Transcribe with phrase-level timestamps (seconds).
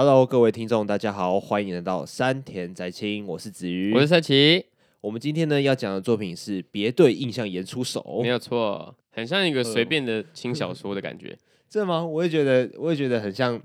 [0.00, 4.64] Hello，各位听众，大家好，欢迎来到山田宅青，我是子瑜，我是赛奇。
[5.00, 12.06] 我们今天呢要讲的作品是《别对印象研出手》，没有错，很像一个随便的轻小说的感觉，呃、 真的吗？
[12.06, 13.60] 我也觉得，我也觉得很像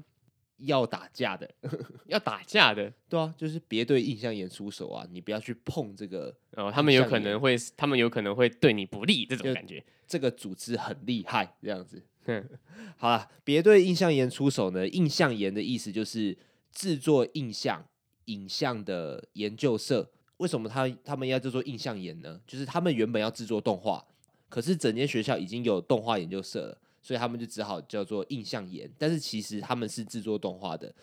[0.58, 1.48] 要打架的，
[2.10, 12.02] 要打架的，对啊，就是别对印象研出手啊，你不要去碰这个，哦，他们有可能会，他们有可能会对你不利，这种感觉，这个组织很厉害，这样子。
[12.98, 14.88] 好了，别对印象研出手呢？
[14.88, 16.38] 印象研的意思就是
[16.72, 17.86] 制作印象
[18.26, 20.12] 影像的研究社。
[20.38, 22.40] 为什么他他们要制作映像研呢？
[22.48, 24.06] 就是他们原本要制作动画，
[24.50, 28.90] 可是整间学校已经有动画研究社了，所以他们就只好叫做印象研。
[28.98, 30.94] 但是其实他们是制作动画的。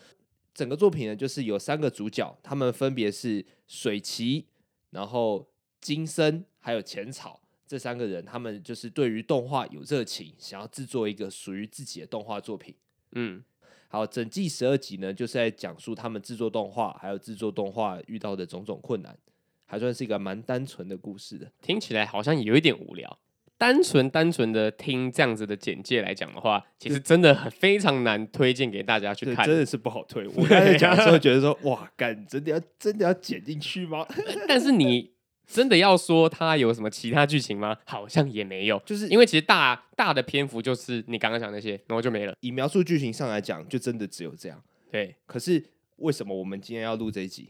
[0.53, 4.45] 整个作品呢，就是有三个主角，他们分别是水崎，
[4.89, 5.47] 然后
[5.79, 7.40] 金森，还有浅草。
[7.71, 12.75] 这三个人，他们就是对于动画有热情，想要制作一个属于自己的动画作品。
[13.13, 13.41] 嗯，
[13.87, 19.17] 好，整季十二集呢，就是在讲述他们制作动画，还有制作动画遇到的种种困难，
[19.65, 21.49] 还算是一个蛮单纯的故事的。
[21.61, 23.17] 听起来好像有一点无聊，
[23.57, 30.27] 单纯单纯的听这样子的简介来讲的话，其实真的很非常难推荐给大家去看，真的是不好推。
[30.35, 34.05] 我刚才讲的时候觉得说，哇，干，真的要真的要剪进去吗？
[34.45, 35.13] 但是你。
[35.47, 37.77] 真的要说它有什么其他剧情吗？
[37.85, 42.33] 好像也没有，就是因为其实大大的篇幅就是你刚刚讲那些，然后就没了。
[42.39, 44.63] 以描述剧情上来讲，就真的只有这样。
[44.89, 45.61] 对，可是
[45.97, 47.49] 为什么我们今天要录这一集？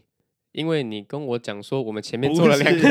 [0.50, 2.88] 因为你跟我讲说我们前面做了两个，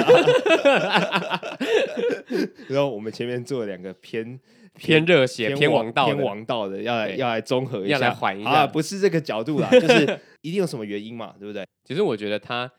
[2.70, 4.40] 然后我们前面做了两个偏
[4.76, 8.50] 偏热血、偏王道、偏王道的，要来要来综合一下，要来缓一下。
[8.50, 11.68] 啊，不是这个角度啦，就是一定有什么原因嘛，对不对？
[11.84, 12.72] 其实我觉得他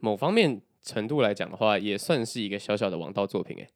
[0.00, 0.60] 某方面。
[0.86, 3.68] 程度来讲的话，也算是一个小小的王道作品，哎，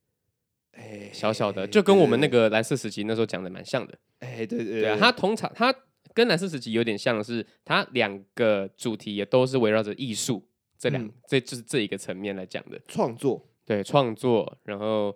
[0.80, 5.74] 哎，小小的，就跟我们那个蓝色时期那时候讲的蛮像的，哎，对对对，它通常它
[6.14, 15.14] 跟蓝色时期有点像的是，它两个主题也都是围绕着艺术这两，嗯、这就是这一个层面来讲的创作，对创作，然后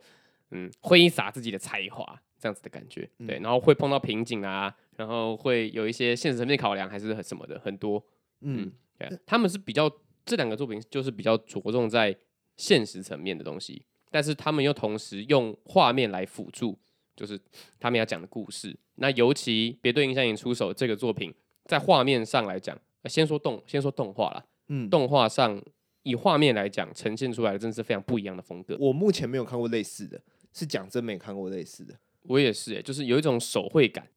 [0.50, 8.04] 嗯，挥洒自己的才华这样子的感觉，对，然后会碰到瓶颈啊，然后会有一些现实层面考量，还是很什么的很多，
[8.41, 9.88] 嗯，对，他们是比较。
[10.25, 12.17] 这两个作品就是比较着重在
[12.57, 16.79] 现实层面的东西，但是他们又同时用画面来辅助，
[17.17, 17.41] 就是
[17.79, 18.77] 他们要讲的故事。
[18.97, 21.34] 那尤其别对映像影出手这个作品，
[21.65, 25.61] 在画面上来讲，先说动，先说动画啦，嗯，动画上
[26.05, 28.77] 以画面来讲呈现出来的，真的是非常不一样的风格。
[28.79, 30.21] 我目前没有看过类似的，
[30.53, 31.99] 是讲真没看过类似的。
[32.23, 34.09] 我也是，哎，就是有一种手绘感，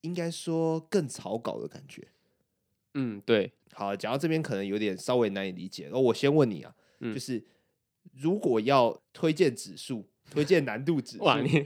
[0.00, 2.08] 应该说更草稿的感觉。
[2.96, 3.52] 嗯，对。
[3.72, 5.90] 好，讲到这边可能有点稍微难以理解。
[5.92, 7.44] 哦，我先问你啊，嗯、就是
[8.14, 11.62] 如果要推荐指数，推荐难度指数，哇你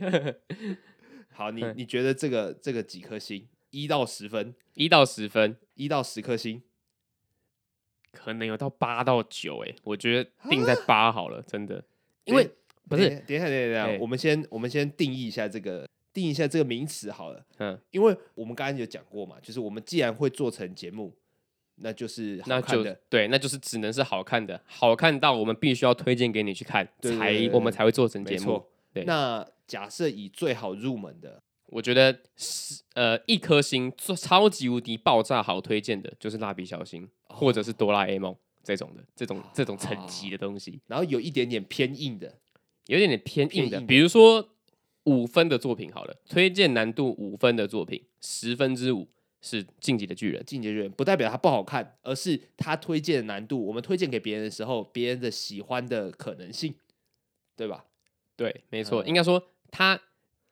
[1.30, 3.46] 好，你 你觉得这个这个几颗星？
[3.70, 6.60] 一到十分，一到十分，一到十颗星，
[8.10, 9.62] 可能有到八到九。
[9.64, 11.84] 哎，我觉得定在八好了，真的。
[12.24, 12.50] 因为
[12.88, 17.46] 不是，等一下，等一下，等一下，我们先我们先定义一下这个，定义一下这个名词好了。
[17.58, 21.16] 嗯，因为我们刚刚有讲过嘛，就是我们既然会做成节目。
[21.82, 28.62] 那就是好看的，对，那就是只能是好看的，好看到我们必须要推荐给你去看，对对对对，才我们才会做成节目。
[28.92, 40.80] 对，那假设以最好入门的，我觉得是呃一颗星，做超级无敌爆炸好推荐的，就是蜡笔小新，哦、或者是哆啦 A 梦这种的，这种这种层级的东西。
[40.86, 42.38] 然后有一点点偏硬的，
[42.86, 44.50] 有一点点偏硬的，硬的比如说
[45.04, 49.08] 五分的作品好了，推荐难度五分的作品，十分之五。
[49.42, 53.64] 是进击的巨人，进击的巨人不代表它不好看，而是它推荐的难度。
[53.66, 56.74] 我们推荐给别人的时候，别人的喜欢的可能性，
[57.56, 57.84] 对吧？
[58.36, 60.00] 对，没错，嗯、应该说他，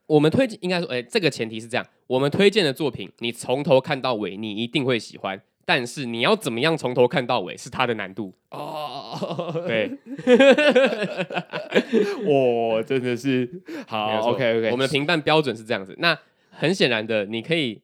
[0.06, 5.43] 我们推荐应该说，哎、欸，这个前提是这样，我们推荐的作品，你从头看到尾，你一定会喜欢。
[5.66, 9.53] 但是你要怎么样从头看到尾，是它的难度哦。
[9.69, 9.91] 对，
[12.25, 15.94] 我，真的是好，OK OK，我们的评判标准是这样子。
[15.99, 16.19] 那
[16.50, 17.82] 很显然的，你可以。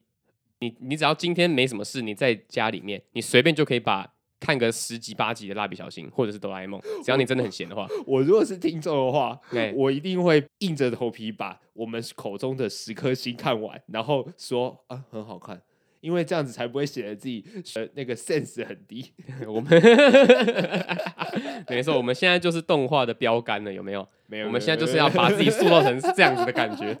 [0.65, 8.05] 你你只要今天没什么事，你在家里面，你随便就可以把看个十集八集的蜡笔小新或者是哆啦 A 梦，只要你真的很闲的话我。
[8.19, 15.61] 我如果是听众的话，对我一定会硬着头皮把我们口中的十颗星看完，然后说啊很好看，
[16.01, 17.45] 因为这样子才不会显得自己
[17.75, 19.11] 呃那个 sense 很低。
[19.47, 19.69] 我们
[21.69, 24.07] 没错，我们现在就是动画的标杆了，有没有？
[24.27, 26.97] 没有，我们现在就是要把自己塑造成这样子的感觉。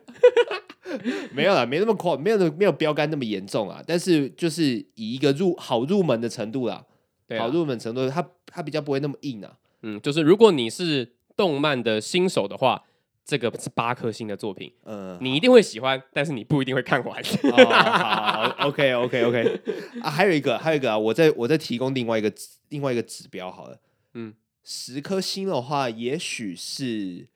[1.33, 3.83] 没有啦，没那么夸，没有没有标杆那么严重啊。
[3.85, 4.63] 但是就是
[4.95, 6.85] 以一个入好入门的程度啦，
[7.29, 9.57] 啊、好入门程度，它它比较不会那么硬啊。
[9.81, 12.83] 嗯，就是如果你是动漫的新手的话，
[13.23, 17.21] 这个是八颗星的作品，嗯，你一定会喜欢，但是你不一定会看完。
[17.43, 19.61] 哦、好，OK OK OK
[20.03, 22.31] 啊，还有一个，还有一个啊，我再我再提供另外一个
[22.69, 23.79] 另外一个指标好了，
[24.13, 24.33] 嗯，
[24.63, 27.27] 十颗星的话，也许是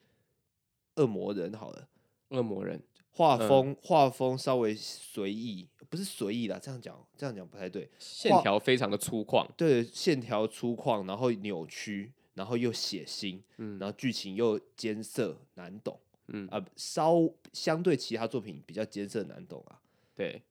[0.95, 1.87] 恶魔人好了，
[2.29, 2.83] 恶魔人
[3.19, 12.13] 画风画、嗯、风稍微随意，不是随意啦，这样讲这样讲不太对，线条非常的粗犷，对，线条粗犷，然后扭曲。
[12.35, 16.47] 然后又血腥，嗯，然后剧情又艰涩难懂，嗯。
[16.47, 17.15] 啊，稍
[17.51, 19.81] 相对其他作品比较艰涩难懂啊，
[20.15, 20.41] 对，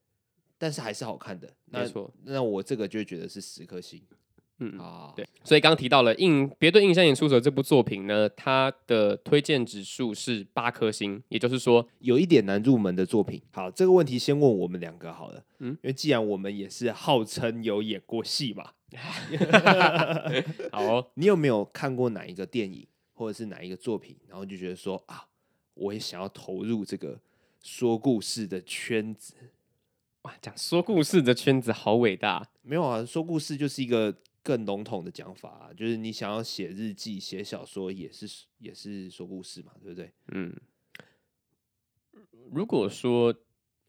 [0.59, 2.13] 但是还是好看的，没错。
[2.25, 4.03] 那我这个就觉得是十颗星，
[4.59, 5.27] 嗯啊，对。
[5.45, 13.41] 所以刚刚提到了印别对印象演出者这部作品呢，它的推荐指数是八颗星，也就是说有一点难入门的作品。
[13.53, 18.73] 好，这个问题先问我们两个好了，嗯，因为既然我们也是号称有演过戏嘛。
[20.73, 25.27] 好哦，你有没有看过哪一个电影或者是哪一个作品，然后就觉得说啊，
[25.75, 27.21] 我也想要投入这个
[27.61, 29.35] 说故事的圈子？
[30.23, 32.49] 哇，讲说故事的圈子好伟大。
[32.63, 34.17] 没有啊，说故事就是一个
[34.49, 40.13] 更笼统的讲法啊，就是你想要写日记、写小说，也是也是说故事嘛，对不对？
[40.33, 40.57] 嗯，
[42.51, 43.35] 如果说。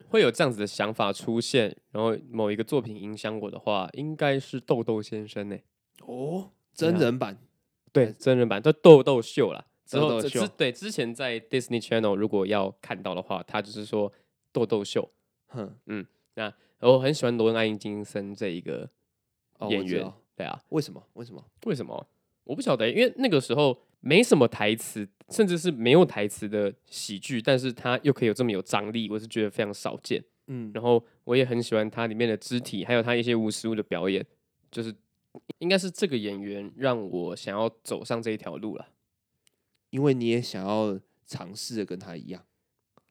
[0.08, 5.58] 会有这样子的想法出现，然后某一个作品影响我的话，应该是豆豆先生呢。
[6.00, 7.38] 哦，真人版，
[7.92, 9.66] 对，真人版叫豆豆秀啦。
[9.84, 14.10] 之后豆豆秀之对之前在 Disney Channel 如果要看到的话，他就是说
[14.50, 15.12] 豆豆秀。
[15.48, 18.90] 哼，嗯，那我很喜欢罗恩·爱因金森这一个
[19.68, 20.02] 演员。
[20.06, 21.02] 哦、对啊，为什么？
[21.14, 21.44] 为什么？
[21.64, 22.06] 为什么？
[22.44, 23.82] 我不晓得，因为那个时候。
[24.02, 30.24] 没什么台词，甚至是没有台词的喜剧，但是他又可以有这么有张力，我是觉得非常少见。
[30.46, 34.24] 嗯，然后我也很喜欢它里面的肢体，还有它一些无实物的表演，
[34.70, 34.90] 就是
[35.58, 38.88] 应该是这个演员让我想要走上这一条路了。
[39.90, 42.42] 因为你也想要尝试的跟他一样。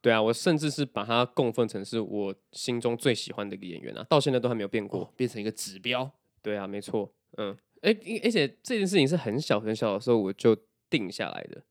[0.00, 6.10] 对啊，我甚至是把他供奉成是我心中最喜欢的一个演员啊，到现在都还没有变过，哦，变成一个指标。
[6.42, 7.12] 对啊，没错。
[7.36, 10.56] 嗯，哎，而且这件事情是很小很小的时候我就。
[10.90, 11.62] 定下来的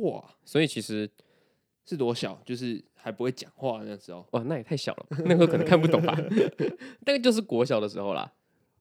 [0.00, 1.08] 哇，所以其实
[1.86, 6.12] 是多小，就是还不会讲话那时候哇，那也太小了，那时候可能看不懂吧？
[7.06, 8.32] 大概就是国小的时候啦。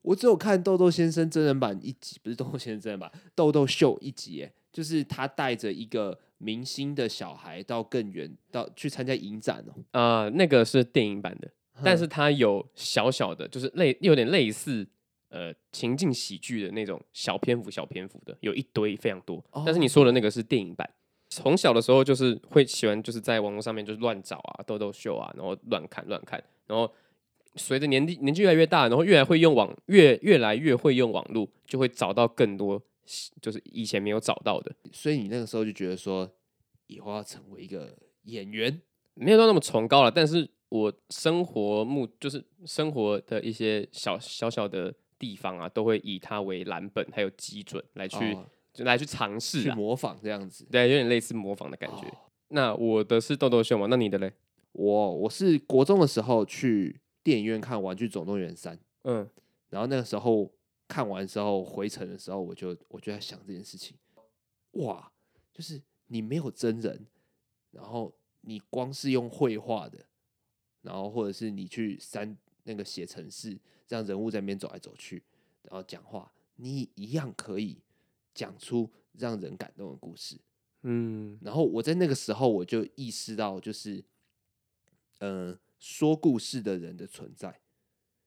[0.02, 9.74] 我只有看豆豆先生真人版一集，不是豆豆先生真人版，豆豆秀一集，哎，就是他带着一个明星的小孩到更远，到去参加影展哦。
[9.92, 11.48] 啊、呃，那个是电影版的，
[11.84, 14.88] 但是他有小小的，就是类有点类似。
[15.30, 20.90] 呃，情境喜剧的那种小篇幅、小篇幅的有一堆非常多，但是你说的那个是电影版。
[21.30, 26.90] 从小的时候就是会喜欢，就是在网络上面就是乱找啊、豆豆秀啊，然后乱看乱看，然后
[27.58, 32.82] 随着年纪年纪越来越大，然后越来会用网越越来越会用网络，就会找到更多
[33.42, 34.74] 就是以前没有找到的。
[34.94, 36.32] 所以你那个时候就觉得说，
[36.88, 38.82] 以后要成为一个演员，
[39.16, 44.96] 没有到那么崇高了，但是我生活目就是生活的一些小小小的。
[45.20, 52.08] 地方啊，都会以它为蓝本，还有基准来去，哦、就来去尝试去模仿这样子，对，有点类似模仿的感觉。
[52.08, 52.18] 哦、
[52.50, 53.88] 那我的是豆豆秀嘛？
[53.88, 54.32] 那你的嘞？
[54.74, 59.28] 我我是国中的时候去电影院看《玩具总动员三》，嗯，
[59.70, 60.52] 然后那个时候
[60.88, 63.98] 看完之后回程的时候，我就我就在想这件事情，
[64.74, 65.12] 哇，
[65.52, 67.08] 就是你没有真人，
[67.72, 70.06] 然后你光是用绘画的，
[70.84, 73.58] 然后或者是你去三那个写程式。
[73.88, 75.24] 让人物在那边走来走去，
[75.64, 77.82] 然后讲话，你一样可以
[78.34, 80.38] 讲出让人感动的故事。
[80.84, 84.04] 嗯，然后我在那个时候我就意识到，就是，
[85.20, 87.60] 嗯、呃，说故事的人的存在，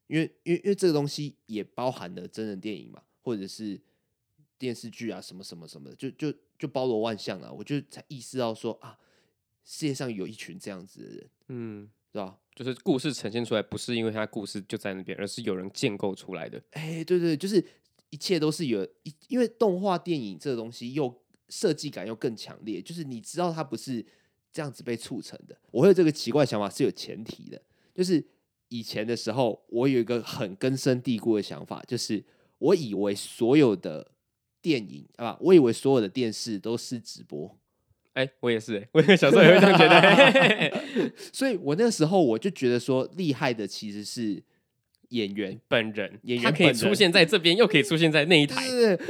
[0.08, 3.80] 因为因为因为这个东西也包含了真人电影嘛，或者是
[4.58, 7.52] 电视剧啊，什么什么什么的，就就就包罗万象了。
[7.52, 8.98] 我就才意识到说啊，
[9.64, 12.38] 世界上有一群这样子的人，嗯，是吧？
[12.62, 16.62] 就是故事呈现出来，不是因为他故事就在那边，而是有人建构出来的。
[16.72, 17.64] 哎、对对，就是
[18.10, 18.86] 一切都是有，
[19.28, 24.04] 因为动画电影这个东西又设计感又更强烈，就是你知道它不是
[24.52, 25.58] 这样子被促成的。
[25.70, 27.62] 我会有这个奇怪想法是有前提的，
[27.94, 28.22] 就是
[28.68, 32.22] 以前的时候，我有一个很根深蒂固的想法，就是
[32.58, 34.12] 我以为所有的
[34.60, 37.58] 电影啊，我以为所有的电视都是直播。
[38.14, 44.42] 哎、欸，我也是，我小时候也会这样觉得， 所以我那个时候我就觉得说，厉害的其实是
[45.10, 48.60] 演员本人，演员可以出现在这边，又可以出现在那一台。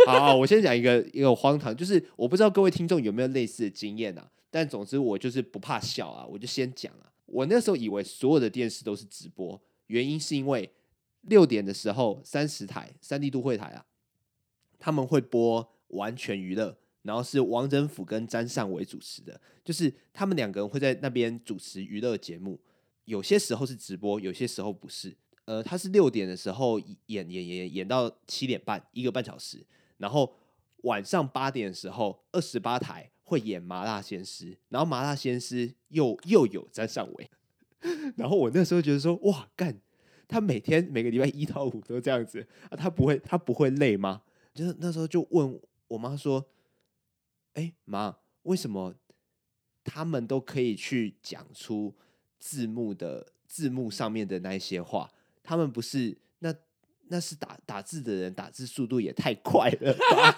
[0.07, 7.09] 好，好，我先讲一个一个荒唐，就是我不知道各位听众有没有类似的经验啊，但总之我就是不怕笑啊，我就先讲啊。
[7.25, 10.71] 我那时候以为所有的电视都是直播，原因是因为
[11.23, 13.87] 六点的时候三十台三 D 都会台啊，
[14.79, 16.77] 他们会播完全娱乐。
[17.03, 22.61] 然后是王仁甫跟詹尚伟主持的，就是他们两个人会在那边主持娱乐节目，
[23.07, 25.17] 有些时候是直播，有些时候不是。
[25.47, 29.67] 呃，他是六点的时候演演演演，到七点半，一个半小时，
[29.97, 30.33] 然后
[30.83, 37.31] 晚上八点的时候，二十八台会演《麻辣鲜师》，然后《麻辣鲜师》又又有詹尚伟，
[38.17, 39.81] 然后我那时候觉得说，哇，干，
[40.29, 44.23] 他每天每个礼拜一到五都这样子啊，他不会他不会累吗？
[44.55, 46.47] 就是那时候就问我妈说。
[47.55, 48.95] 哎，妈，为什么
[49.85, 51.97] 他们都可以去讲出
[52.39, 55.11] 字幕的字幕上面的那些话？
[55.43, 56.55] 他们不是那
[57.09, 60.37] 那是打打字的人，打字速度也太快了吧。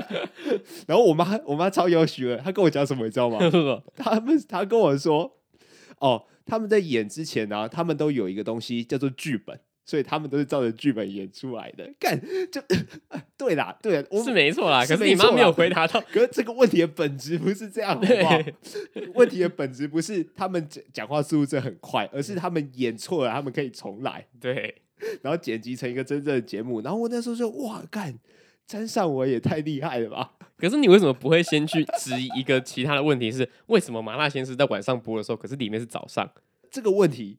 [0.86, 3.38] 然后我妈我妈超优秀的，她跟我讲什么你知道吗？
[3.96, 5.38] 他们她跟我说，
[5.98, 9.60] 哦，他们在演之前呢、啊，他们都有一个东西叫做剧本。
[9.90, 12.16] 所以他们都是照着剧本演出来的， 干
[12.52, 12.62] 就
[13.36, 14.86] 对啦，对啦，我是没错啦。
[14.86, 18.38] 可是你妈没有回答到，可是这个问题的本质不是这样，好不好？
[19.16, 24.24] 问题的本质不是他们讲讲话速度真的很快，而是他们演错了，他们可以重来。
[24.40, 24.72] 对，
[25.22, 26.80] 然后剪辑成一个真正的节目。
[26.82, 28.16] 然后我那时候就：“哇，干，
[28.68, 33.32] 詹尚伟也太厉害了吧！”可是你为什么不会先去质疑一个其他的问题？
[33.32, 36.30] 是为什么《麻辣鲜师》在晚上播的时候，可是里面是早上？
[36.70, 37.38] 这个问题，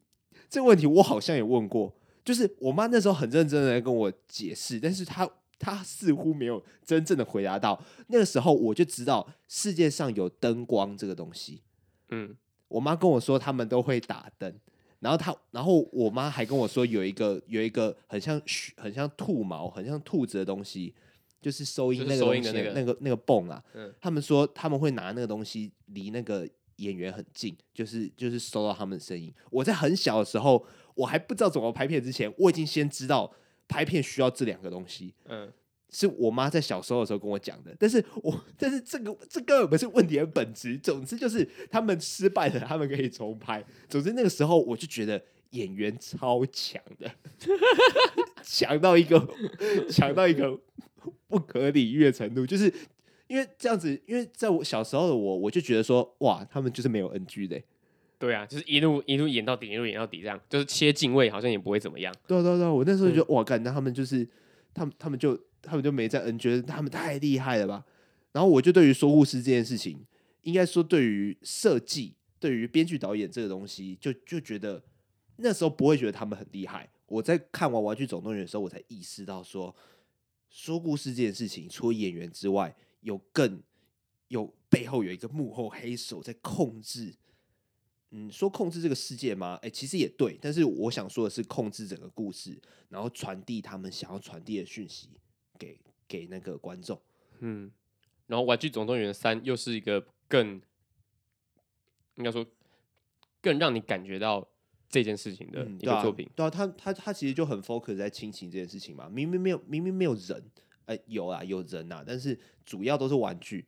[0.50, 1.96] 这个问题我好像也问过。
[2.24, 7.84] 就是我妈那时候很认真的在跟我解释，但是她她似乎没有真正的回答到。
[8.08, 11.64] 那个时候我就知道世界上有灯光这个东西。
[12.10, 12.36] 嗯，
[12.68, 14.54] 我妈跟我说他们都会打灯，
[15.00, 18.40] 然后她，然后我妈还跟我说有一个有一个很像
[18.78, 20.94] 很像兔毛、很像兔子的东西，
[21.42, 23.64] 就是收音那个东西那个那个那个泵啊。
[23.74, 29.34] 嗯，他们说他们会拿那个东西离那个演员很近，就是就是收到他们的声音。
[29.50, 30.64] 我在很小的时候。
[31.02, 33.32] 我还不知道怎么拍片之前，我已经先知道
[33.68, 35.16] 拍片需要这两个东西。
[35.26, 35.52] 嗯，
[35.90, 37.76] 是我妈在小时候的时候跟我讲的。
[37.80, 40.78] 但是我但是这个这根本不是问题的本质。
[40.78, 43.66] 总之就是他们失败了，他们可以重拍。
[43.90, 45.20] 总之那个时候我就觉得
[45.52, 47.12] 演员超强的，
[48.46, 49.28] 强到一个
[49.90, 50.56] 强到一个
[51.28, 52.46] 不可理喻的程度。
[52.46, 52.72] 就是
[53.26, 57.60] 因为这样子，因为在我小时候的我，我就觉得说哇，他们就是没有 NG 的。
[58.22, 62.14] 对啊，就是一路一路演到底，一路演到底，这样就是切近位，好像也不会怎么样。
[62.28, 64.28] 对啊对啊对啊，我那时候就觉得、嗯、哇，干，那他们就是
[64.76, 67.84] 他们他们就他们就没在 N，觉得他们太厉害了吧。
[68.32, 70.06] 然后我就对于说故事这件事情，
[70.44, 74.84] 应该说对于设计、对于编剧导演这个东西，就就觉得
[75.38, 76.88] 那时候不会觉得他们很厉害。
[77.08, 79.76] 我在看完《玩具总动员》的时候，我才意识到说，
[80.52, 83.64] 说故事这件事情，除了演员之外，有更
[84.28, 87.16] 有背后有一个幕后黑手在控制。
[88.12, 89.56] 嗯，说控制这个世界吗？
[89.62, 95.10] 哎、欸，其实也对，但是我想说的是控制整个故事，然后传递他们想要传递的讯息
[95.58, 97.02] 给给那个观众。
[97.40, 97.72] 嗯，
[98.28, 100.62] 然后《玩具总动员三》又是一个更
[102.16, 102.46] 应该说
[103.42, 104.46] 更让你感觉到
[104.90, 106.28] 这件事情的一个作品。
[106.28, 109.08] 嗯、对啊，他他他其实就很 focus 在亲情这件事情嘛。
[109.10, 110.52] 明明没有，明明没有人，
[110.86, 113.66] 哎、欸，有啊，有人呐，但是主要都是玩具。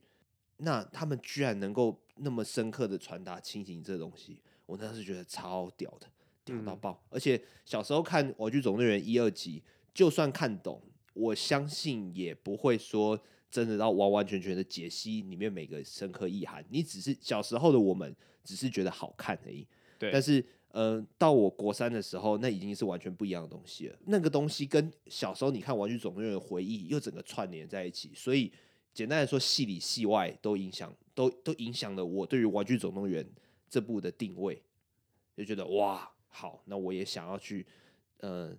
[0.58, 6.06] 那他们居然能够那么深刻的传达亲情这东西，我那时觉得超屌的，
[6.44, 6.92] 屌到爆！
[6.92, 10.80] 嗯、而且小时候看《玩具总动员》一二集，就算看懂，
[11.12, 13.18] 我相信也不会说
[13.50, 16.64] 真的到完完全全的解析里面每个深刻意涵。
[16.70, 19.66] 你只是小时候的我们，只是觉得好看而已。
[19.98, 20.12] 对。
[20.12, 23.98] 但是，呃，到我国三的时候，那已经是完全不一样的东西了。
[24.06, 28.52] 那个东西跟小时候你看《玩具总动员》的回忆又整个串联在一起，所以。
[28.92, 33.24] 简单来说，戏里戏外都影响，都都影响了我对于《玩具总动员》
[33.70, 34.62] 这部的定位，
[35.36, 37.66] 就觉得哇，好，那我也想要去，
[38.18, 38.56] 呃，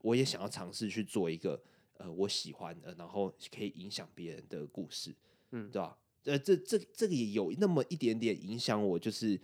[0.00, 1.62] 我也想要尝试去做一个
[1.94, 5.14] 呃我喜欢的，然后可以影响别人的故事，
[5.52, 5.96] 嗯，对吧？
[6.24, 9.40] 呃，这这这个也有那么一点点影响我，就是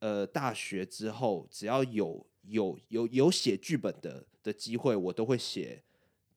[0.00, 5.82] 呃，大学之后只要有有有有写剧本的的机会，我都会写。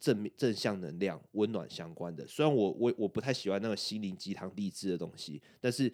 [0.05, 5.91] 正正向能量、温暖相关的，虽然我我我不太喜欢那个心灵鸡汤励志的东西，但是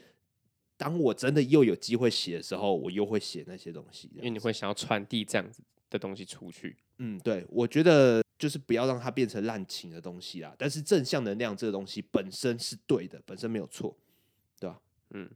[0.76, 6.76] 当我真的又有机会写的时候，我又会写那些东西，因为你会想要传递这样子的东西出去。
[6.98, 10.54] 嗯，对，我觉得就是不要让它变成滥情的东西啦。
[10.58, 13.96] 但是正向能量这个东西本身是对的，本身没有错，
[14.60, 14.82] 对吧？
[15.12, 15.30] 嗯，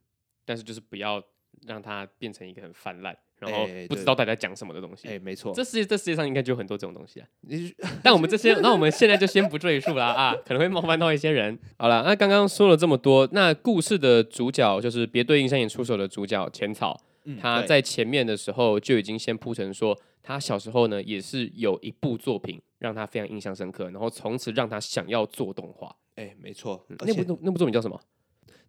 [0.43, 1.23] 但是就是不要
[1.61, 3.17] 让它变成一个很泛滥。
[3.39, 7.27] 然后不知道大家讲什么的东西，哎、欸，没错，这世界这世界上应该就有很多这种东西啊。
[8.01, 11.57] 但我们这些，那我们现在就先不赘述了啊，可能会冒犯到一些人。
[11.77, 25.95] 好了，那刚刚说了这么多，那故事的主角就是别对映像研出手的主角浅草，嗯、他在前面的时候就已经先铺成说，他小时候呢也是有一部作品让他非常印象深刻，然后从此让他想要做动画。
[26.15, 27.99] 哎、欸，没错，那部那部作品叫什么？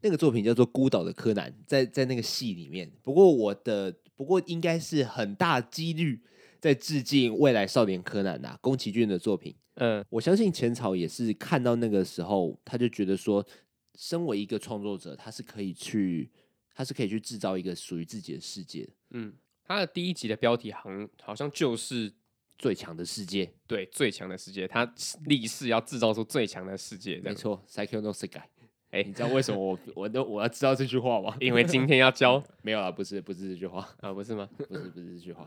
[0.02, 2.88] 那个作品叫做《孤岛的柯南》，在在那个戏里面。
[3.02, 6.20] 不过我的不过应该是很大几率
[6.60, 9.54] 在致敬《未来少年柯南》呐，宫崎骏的作品。
[9.74, 13.46] 嗯，我相信浅草也是看到那个时候，他就觉得说，
[13.94, 16.30] 身为一个创作者，他是可以去，
[16.74, 18.92] 他是可以去制造一个属于自己的世界的。
[19.10, 22.12] 嗯，他的第一集的标题好像好像就是。
[22.58, 24.90] 最强的世界，对，最强的世界，他
[25.26, 27.20] 立誓要制造出最强的世界。
[27.20, 27.62] 没错
[28.00, 28.44] no Sekai。
[28.90, 31.36] 哎，你知道为什么我我都我要知道这句话吗？
[31.40, 32.42] 因为今天要教。
[32.62, 34.48] 没有啊，不是不是这句话啊，不是吗？
[34.56, 35.46] 不是不是这句话。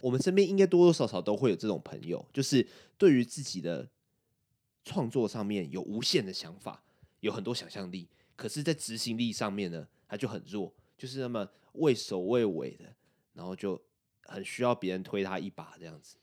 [0.00, 3.86] 我们身边应该多多少少都会有这种朋友，就是对于自己的
[4.84, 6.82] 创作上面有无限的想法，
[7.20, 12.86] 有很多想象力，可是，在执行力上面呢，他就很弱，就是那么畏首畏尾的，
[13.34, 13.78] 然后就
[14.22, 16.16] 很需要别人推他一把这样子。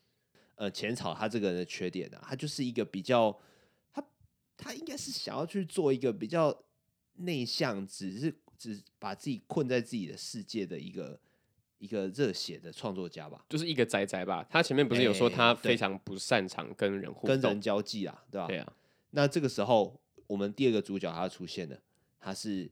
[0.56, 3.38] 呃，浅草他这个人的缺点啊，他就是一个比较，
[4.58, 6.64] 他他应该是想要去做一个比较
[7.14, 11.20] 内向，只是只把自己困在自己的世界的一个
[11.78, 14.46] 一个热血的创作家吧，就是一个宅宅吧。
[14.50, 18.48] 他前面不是有说他非常不擅长跟人互动、跟人交际啊，对吧？
[18.48, 18.74] 对啊。
[19.12, 21.80] 那这个时候，我们第二个主角他出现了，
[22.20, 22.70] 他是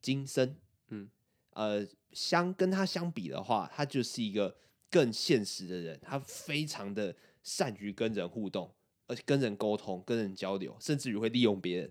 [0.00, 0.54] 金生，
[0.88, 1.08] 嗯，
[1.50, 4.56] 呃，相跟他相比的话，他就是一个。
[4.90, 7.12] 更现实的人，他非常的
[7.42, 8.72] 善于跟人互动，
[9.06, 11.90] 而且跟人沟通、跟人交流，甚至于会利用别人。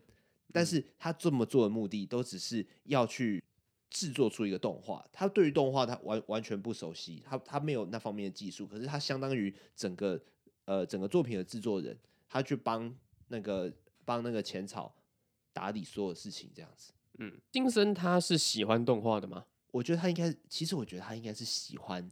[0.51, 3.43] 但是他这么做的目的，都只是要去
[3.89, 5.03] 制作出一个动画。
[5.11, 8.67] 他对于动画，他完完全不熟悉，他他没有那方面的技术。
[8.67, 10.21] 可是他相当于整个
[10.65, 12.95] 呃整个作品的制作人，他去帮
[13.29, 13.71] 那个
[14.05, 14.95] 帮那个浅草
[15.51, 16.93] 打理所有事情，这样子。
[17.19, 19.45] 嗯，金森他是喜欢动画的吗？
[19.71, 22.09] 我觉得他应该，其实我觉得他应该是喜欢。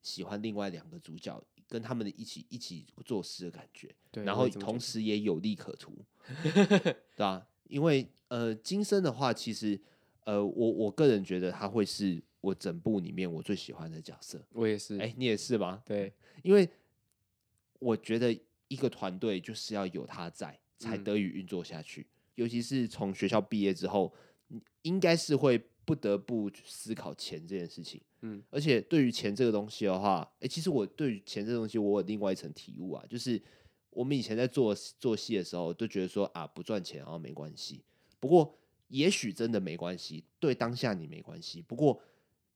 [0.00, 3.94] 喜欢另外两个主角跟他们的一起一起做事的感觉，
[4.24, 6.04] 然后同时也有利可图，
[6.42, 7.46] 对吧？
[7.64, 9.78] 因为呃，金生的话，其实
[10.24, 14.42] 呃，我我个人觉得他会是我整部里面我最喜欢的角色。
[14.52, 15.82] 我也是，哎，你也是吗？
[15.84, 16.68] 对，因为
[17.78, 18.36] 我觉得
[18.68, 22.00] 一个团队就是要有他在，才得以运作下去。
[22.00, 24.12] 嗯、尤其是从学校毕业之后，
[24.82, 25.62] 应该是会。
[25.88, 33.40] 不得不思考钱这件事情，嗯，而且对于钱这个东西的话，哎、欸，其实我对于钱这个东西，我有另外一层体悟啊，就是
[33.90, 37.84] 我们以前在做做戏的时候，都觉得说啊，不赚钱然后没关系。
[38.18, 41.62] 不过也许真的没关系，对当下你没关系。
[41.62, 42.02] 不过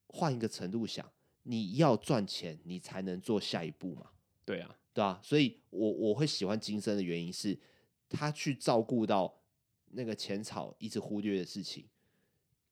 [0.09, 1.09] 换一个程度想，
[1.45, 4.11] 你要赚钱，你才能做下一步嘛。
[4.45, 7.57] 对啊，对啊，所以我我会喜欢金生的原因是，
[8.09, 9.33] 他去照顾到
[9.93, 11.87] 那个浅草一直忽略的事情。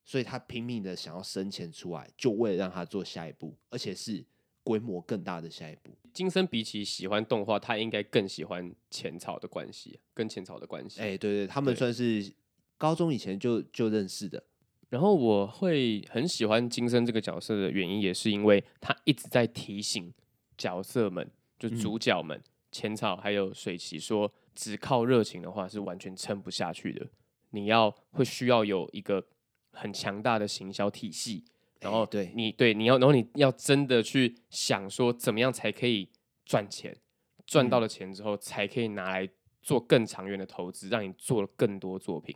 [0.03, 4.25] 所以他拼命的想要生钱出来，就为了让他做下一步，而且是
[4.63, 5.91] 规模更大的下一步。
[6.11, 10.99] 金森比起喜欢动画，他应该更喜欢浅草的关系，跟浅草的关系。
[10.99, 12.33] 哎、欸，对对，他们算是
[12.77, 14.43] 高中以前就就认识的。
[14.89, 20.13] 然后我会很喜欢金森这个角色的原因，也是因为他一直在提醒
[20.57, 27.07] 角色们，就主角们，浅、嗯、草还有水崎说，只靠热情的话是完全撑不下去的。
[27.51, 29.25] 你要会需要有一个。
[29.71, 31.43] 很强大的行销体系，
[31.79, 36.09] 然后对你对你要，然后你要真的去想说，怎么样才可以
[36.45, 36.97] 赚钱？
[37.47, 39.27] 赚到了钱之后，才可以拿来
[39.61, 42.33] 做更长远的投资，让你做了更多作品。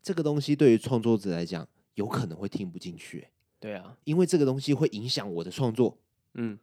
[0.00, 3.26] 这个东西对于创作者来讲，有可能会听不进去。
[3.58, 5.98] 对啊，因为这个东西会影响我的创作。
[6.34, 6.56] 嗯，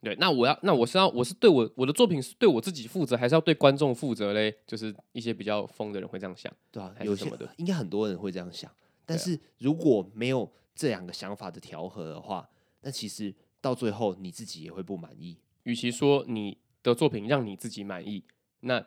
[0.00, 0.14] 对。
[0.20, 4.54] 那我要，那我是要，我是对我我的作品是对我自己负责，还是要对观众负责嘞？
[4.66, 7.52] 就是一些比较疯的人会这样想，对啊，有什么的？
[7.58, 8.72] 应该很多人会这样想。
[9.08, 12.46] 但是如果没有这两个想法的调和的话，
[12.82, 15.38] 那其实到最后你自己也会不满意。
[15.62, 18.22] 与其说你的作品让你自己满意，
[18.60, 18.86] 那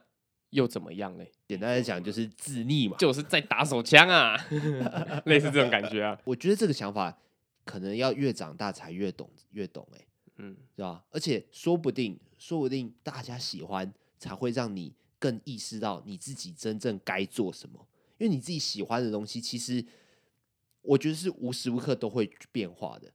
[0.52, 1.32] 又怎么样嘞？
[1.48, 4.38] 简单来讲就是自腻嘛，就是在打手枪啊，
[5.26, 6.16] 类似这种感觉啊。
[6.24, 7.18] 我觉得这个想法
[7.66, 10.08] 可能要越长大才越懂，越懂哎、欸，
[10.38, 11.04] 嗯，是吧？
[11.10, 17.88] 而且说不定，说不定大家喜欢才会让你更意识到你自己真正该做什么，
[18.20, 19.84] 因为你自己喜欢的东西其实。
[20.82, 23.12] 我觉得是无时无刻都会变化的，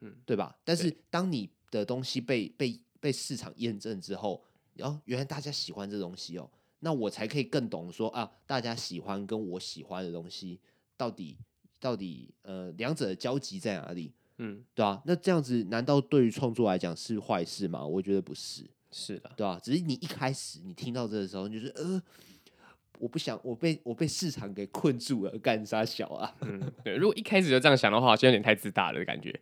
[0.00, 0.56] 嗯，对吧？
[0.64, 4.42] 但是当你的东西被被被市场验证之后，
[4.74, 6.50] 然后原来大家喜欢这东西哦，
[6.80, 10.60] 那我才可以更懂说啊，大家喜欢跟我喜欢的东西
[10.96, 11.36] 到底
[11.80, 14.12] 到底呃两者的交集在哪里？
[14.38, 15.02] 嗯，对啊？
[15.06, 17.86] 那这样子难道对于创作来讲是坏事吗？
[17.86, 19.58] 我觉得不是，是的，对吧？
[19.62, 22.02] 只是你一开始你听到这个时候，你就是呃。
[22.98, 26.34] 我不想，我被我被市场给困住了，干啥小啊？
[26.42, 26.94] 嗯，对。
[26.96, 29.38] 如果一开始就这样想的话，好像有点太自大了的感觉。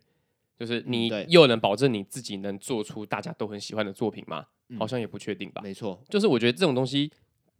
[0.57, 4.45] 就是你又能保证你自己能做出大家都很喜欢的作品吗？
[4.69, 5.61] 嗯好像也不确定吧。
[5.63, 7.11] 没错，就是我觉得这种东西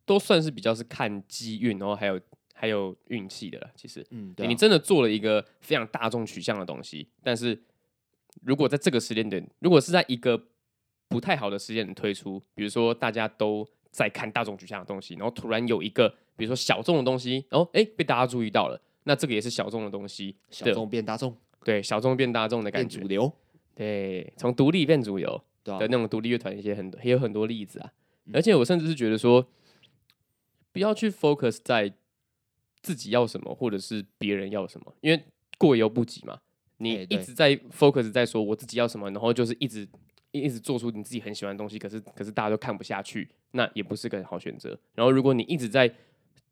[0.05, 2.19] 都算是比较是看机运，然后还有
[2.53, 3.69] 还有运气的了。
[3.75, 7.59] 其实，嗯，对啊你真的做了一个非常大众取向的东西，但是
[8.43, 10.41] 如果在这个时间点，如果是在一个
[11.09, 23.33] 不太好的时间点推出，比如说大家都在看大众取向的东西，然后突然有一个比如说小众的东西，然后哎被大家注意到了，那这个也是小众的东西，小众变大众，对小众变大众的感觉变主，流，
[23.75, 25.43] 对，从独立变主流。
[25.63, 27.93] 的那种独立乐团，一些很多也有很多例子啊。
[28.25, 29.47] 嗯而且我甚至是觉得说，
[30.71, 31.93] 不要去 focus 在
[32.81, 35.23] 自己要什么，或者是别人要什么，因为
[35.59, 36.39] 过犹不及嘛。
[36.77, 39.87] 你一直在 focus 在说我自己要什么，然后就是一直
[40.31, 44.77] 一直做出你自己很喜欢的东西，可是可是大家都看不下去，那也不是个好选择。
[44.95, 45.93] 然后如果你一直在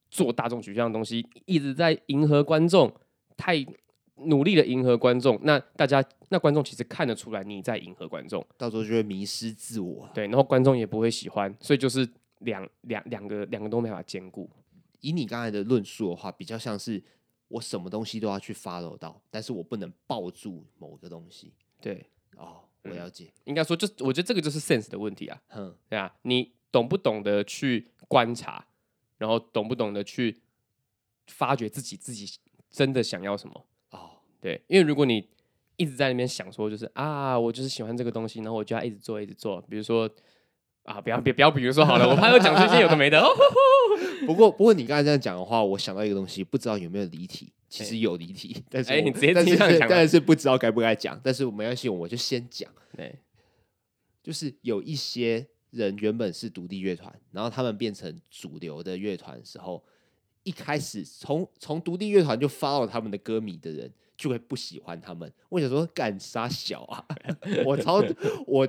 [0.10, 2.92] 做大众取向的东西，一直在迎合观众，
[3.38, 3.66] 太
[4.16, 8.46] 努力的迎合观众，那大家那观众其实看得出来你在迎合观众。
[8.58, 10.10] 到时候就会迷失自我。
[10.14, 12.08] 对，然后观众也不会喜欢，所以就是
[12.40, 14.50] 两两两个两个都没法兼顾。
[15.00, 17.02] 以你刚才的论述的话，比较像是
[17.48, 21.54] 我什么东西都要去 follow 到，但是我不能抱住某个东西。
[21.80, 23.32] 对，哦，我了解。
[23.46, 28.66] 应该说，就我觉得这个就是 sense 的问题啊，哼，对啊，你懂不懂得去观察，
[29.18, 30.40] 然后懂不懂得去
[31.28, 32.40] 发掘自己自己
[32.70, 33.66] 真的想要什么？
[33.92, 35.28] 哦，对，因为如果你
[35.78, 40.10] 一直在那边想说，就是啊，我就是喜欢这个东西，然后我就要一直做，一直做，比如说
[40.84, 43.20] 啊，不要别不要，比如说好了，我怕又讲出一些有的没的。
[43.20, 43.30] 哦
[44.26, 47.52] 不过不过你刚才这样讲的话，我想到一个东西，不知道有没有离题。
[47.70, 51.20] 其实有离题， 但是我哎你直接但是直接这样讲但是不知道该不该讲。
[51.24, 52.70] 但是我没关系，我就先讲。
[52.98, 53.16] 对，
[54.24, 59.84] 就是有一些人原本是独立乐团，然后他们变成主流的乐团的时候，
[60.44, 65.32] 一开始从从独立乐团就 follow 他们的歌迷的人，就会不喜欢他们。
[65.50, 67.06] 我想说，干啥小啊？
[67.66, 68.04] 我超
[68.48, 68.68] 我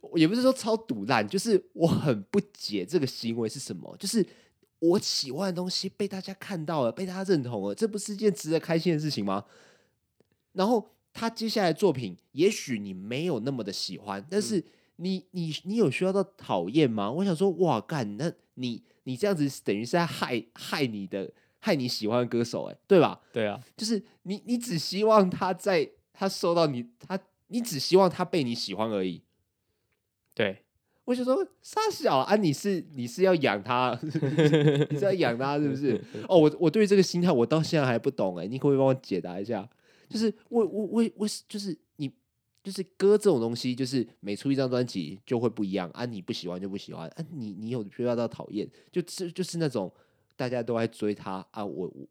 [0.00, 4.26] 我也不是说超赌烂，就是我很不解这个行为是什么，就是。
[4.84, 9.44] 我喜欢的东西被大家看到了，被大家认同了，这不是一件值得开心的事情吗？
[10.52, 14.62] 然后他接下来的作品，也许你没有那么的喜欢，但是
[14.96, 17.10] 你你你有需要到讨厌吗？
[17.10, 23.20] 我想说，哇，干，那你你这样子等于是在害害你的害你喜欢的歌手，哎，对吧？
[23.32, 29.22] 对啊，就是你你只希望他在他受到你他，你只希望他被你喜欢而已。
[30.34, 30.60] 对。
[31.04, 33.98] 我就说傻小啊，你是你是要养他，
[34.90, 36.00] 你是要养他是不是？
[36.28, 39.68] 哦，我我对于这个心态我到现在还不懂哎，你可不可以帮我解答一下？
[40.08, 42.10] 就是我我我我就是你
[42.62, 49.92] 就是歌这种东西，就是每出一张专辑就会不一样啊，你不喜欢就不喜欢啊，你你有需要到讨厌，就是就是那种
[50.36, 52.06] 大家都在追他啊，我我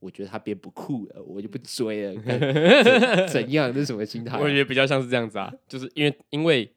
[0.00, 2.14] 我觉得他变不酷了，我就不追了，
[3.28, 3.70] 怎怎样？
[3.70, 4.40] 这是什么心态啊？
[4.40, 6.72] 我觉得比较像是这样子啊，就是因为因为。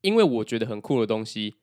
[0.00, 1.56] 因为我觉得很酷的东西，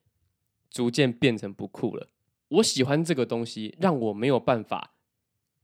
[0.69, 2.09] 逐渐变成不酷了。
[2.49, 4.93] 我喜欢这个东西，让我没有办法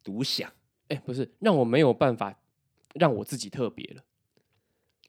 [0.03, 0.51] 独享。
[0.89, 2.37] 哎，不是，让我没有办法
[2.93, 4.03] 让我自己特别了。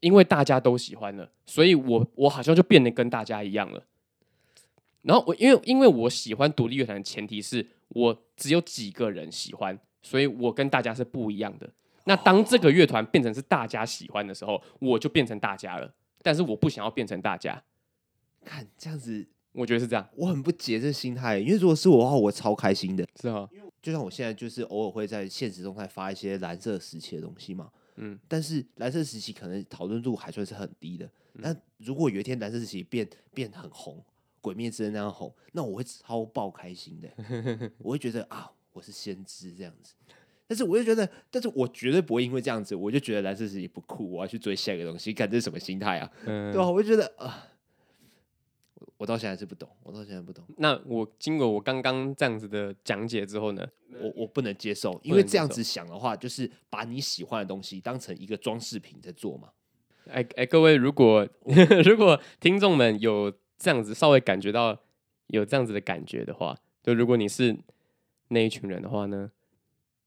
[0.01, 3.83] 因为大家都喜欢了，所以我我好像就变得跟大家一样了。
[5.03, 11.69] 然后我因为因为我喜欢独立乐团的前提是我只有几个人喜欢，所以我跟大家是不一样的。
[12.05, 15.93] 那当这个乐团变成是大家喜欢的时候，我就变成大家了。
[16.25, 17.63] 但是我不想要变成大家，
[18.43, 20.09] 看这样子，我觉得是这样。
[20.17, 23.07] 我很不解这心态，因为如果是我的话，我超开心的。
[23.21, 23.47] 是啊，
[23.83, 31.09] 就像我现在就是偶尔会在现实中态发一些蓝色时期的东西嘛，嗯，但是蓝色时期可能讨论度还算是很低的。
[31.35, 34.03] 那如果有一天蓝色时期变变很红，
[34.41, 39.93] 鬼灭之刃那样红，那我会超爆开心的， 我会觉得啊，我是先知这样子。
[40.55, 45.13] 但是我就觉得，但是我绝对不会因为这样子，我就觉得蓝色时期不酷，我要去追下一个东西。
[45.13, 46.09] 看这是什么心态啊？
[46.27, 46.71] 嗯、对吧？
[46.71, 47.27] 我就觉得啊、
[48.77, 50.45] 呃，我到现在还是不懂，我到现在不懂。
[50.59, 53.67] 那我经过我刚刚这样子的讲解之后呢，
[54.01, 59.49] 我我不能接受，因为这样子想的话，就是把你喜欢的东西当成一个装饰品在做嘛。
[60.09, 61.29] 哎哎，各位，如果
[61.85, 64.79] 如果听众们有这样子稍微感觉到
[65.27, 67.59] 有这样子的感觉的话，就如果你是
[68.29, 69.33] 那一群人的话呢？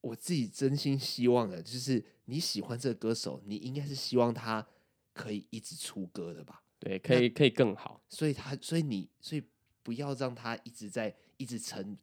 [0.07, 4.65] 我自己真心希望的，就是你喜欢这个歌手，你应该是希望他
[5.13, 6.63] 可以一直出歌的吧？
[6.79, 8.01] 对，可以可以更好。
[8.07, 9.43] 所以他，所以你，所以
[9.83, 11.97] 不要让他一直在一直成，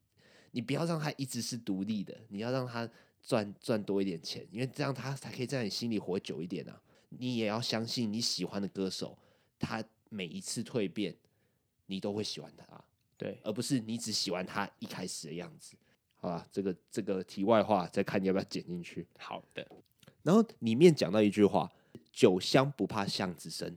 [0.50, 2.88] 你不要让他一直是独立的，你要让他
[3.22, 6.78] 赚赚多一点钱，因为这样他才可以在你心里活久一点啊。
[7.08, 9.16] 你也要相信你喜欢的歌手，
[9.58, 11.16] 他每一次蜕变，
[11.86, 12.84] 你都会喜欢他，
[13.16, 15.74] 对，而不是你只喜欢他一开始的样子。
[16.24, 19.06] 好吧，这个这个题外话，再看你要不要剪进去。
[19.18, 19.66] 好的。
[20.22, 21.70] 然后里面讲到一句话，
[22.10, 23.76] 酒香不怕巷子深。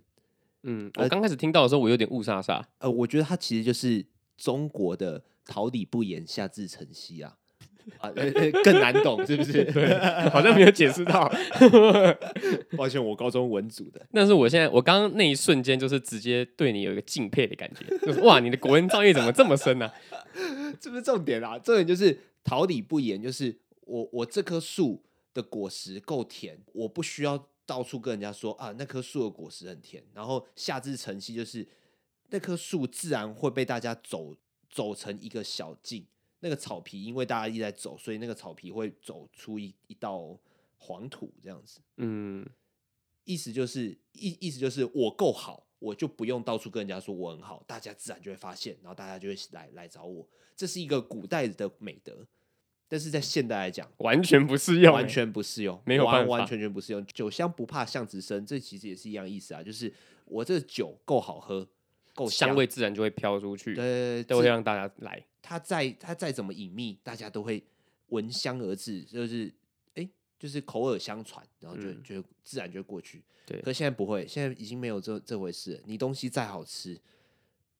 [0.63, 2.63] 嗯，我刚开始听到的时候，我有点雾煞煞。
[2.77, 4.05] 呃，我觉得它其实就是
[4.37, 7.35] 中国的桃李不言，下自成蹊啊。
[7.99, 8.11] 啊，
[8.63, 9.63] 更难懂是不是？
[9.71, 9.97] 对，
[10.29, 11.29] 好像没有解释到。
[12.77, 14.05] 抱歉，我高中文组的。
[14.11, 19.85] 但是我现在，我刚刚那一瞬间，就是直接对你有一个敬佩的感觉，就是哇，你的国文造诣怎么这么深呢？
[20.11, 20.23] 啊？
[20.81, 30.01] 这不是重点啊，重点就是桃李不言，就是我我这棵树的果实够甜，我不需要到处跟人家说啊，那棵树的果实很甜。
[30.13, 31.67] 然后下至晨曦，就是
[32.29, 34.33] 那棵树自然会被大家走
[34.69, 36.07] 走成一个小径。
[36.39, 40.39] 那个草皮，因为大家一直在走，所以那个草皮会走出一一道
[40.77, 41.81] 黄土，这样子。
[41.97, 42.47] 嗯，
[43.25, 50.25] 意思就是意意思就是我够好，我就不用到处跟人家说我很好，大家自然就会发现，然后大家就会来来找我。
[50.55, 52.27] 这是一个古代的美德，
[52.87, 57.05] 但是在现代来讲，完全不适用，完全不适用，没有完完全全不适用。
[57.07, 59.93] 酒香不怕巷子深，这其实也是一样意思啊，就是
[60.25, 61.67] 我这酒够好喝，
[62.13, 65.23] 够香味自然就会飘出去，对，都会让大家来。
[65.41, 67.63] 它再它再怎么隐秘，大家都会
[68.07, 69.45] 闻香而至，就是
[69.95, 73.23] 哎、欸，就是口耳相传，然后就就自然就过去。
[73.45, 75.81] 对，可现在不会，现在已经没有这这回事。
[75.85, 76.99] 你东西再好吃，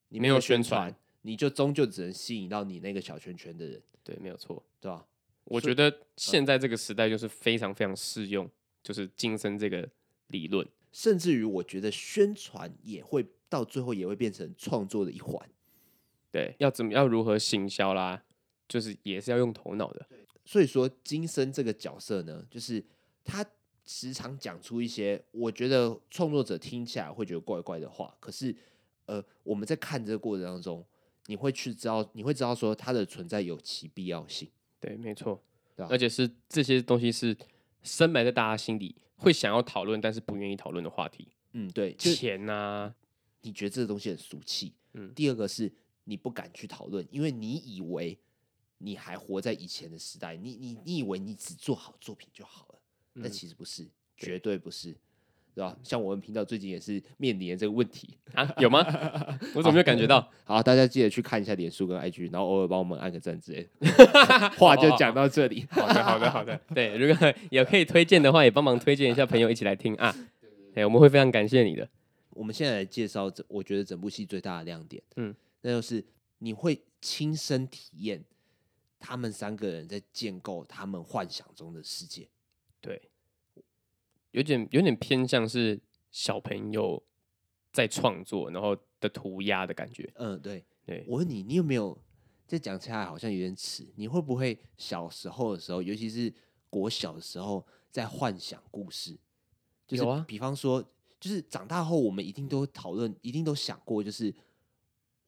[0.08, 3.82] 你没有宣传，你就终究只能吸引到你那个小圈圈的人。
[4.02, 5.06] 对，没有错，对吧？
[5.44, 8.50] 我觉得现在这个时代就是非常非常适用，
[8.82, 9.88] 就是今生这个
[10.28, 15.48] 理论，甚至于我觉得宣传也会到最后也会变成创作的一环。
[16.30, 18.22] 对，要怎么要如何行销啦，
[18.68, 20.06] 就是也是要用头脑的。
[20.44, 22.84] 所以说，金生这个角色呢，就是
[23.24, 23.44] 他
[23.84, 28.54] 时常讲出一些我觉得创作者听起来会觉得怪怪的话，可是
[29.06, 30.84] 呃，我们在看这个过程当中，
[31.28, 34.50] 你会去知道，你会知道说它的存在有其必要性。
[34.80, 35.40] 对，没错，
[35.76, 37.36] 而且是这些东西是
[37.82, 41.28] 深埋在大家心里，会想要讨论，但是不愿意讨论的话题。
[41.52, 42.94] 嗯，对，钱啊，
[43.42, 44.74] 你觉得这个东西很俗气。
[44.94, 45.72] 嗯，第二个是。
[46.10, 48.18] 你不敢去讨论，因为你以为
[48.78, 52.80] 你还活在以前的时代，你你你以为你只做好作品就好了，
[53.16, 53.86] 但、嗯、其实不是，
[54.16, 54.96] 绝对不是，
[55.58, 55.76] 对吧？
[55.82, 58.78] 像我们频道最近也是面临这个问题啊，有吗？
[59.56, 60.20] 我怎么没有感觉到？
[60.44, 64.50] 好，好，大家记得去看一下脸书跟 IG，然后偶尔帮我们按个赞之类的。
[64.56, 66.56] 话就讲到这里，好的，好的，好的。
[66.72, 70.14] 对，如果有可以推荐的话，也帮忙推荐一下朋友一起来听啊。
[70.72, 71.88] 对，我们会非常感谢你的。
[72.30, 75.34] 我们现在来介绍这，我觉得整部戏最大的亮点，嗯。
[75.62, 76.04] 那就是
[76.38, 78.22] 你会亲身体验
[79.00, 82.28] 他们三个人在建构他们幻想中的世界，
[82.80, 83.02] 对，
[84.30, 87.02] 有点有点偏向是小朋友
[87.72, 90.10] 在创作，然后的涂鸦的感觉。
[90.16, 91.04] 嗯，对对。
[91.08, 91.96] 我问你，你有没有
[92.46, 93.86] 这讲起来好像有点迟？
[93.96, 96.32] 你会不会小时候的时候，尤其是
[96.70, 99.18] 国小的时候，在幻想故事？
[99.86, 100.82] 就是啊，比方说，
[101.18, 104.34] 就是长大后我们一定都讨论，一定都想过，就是。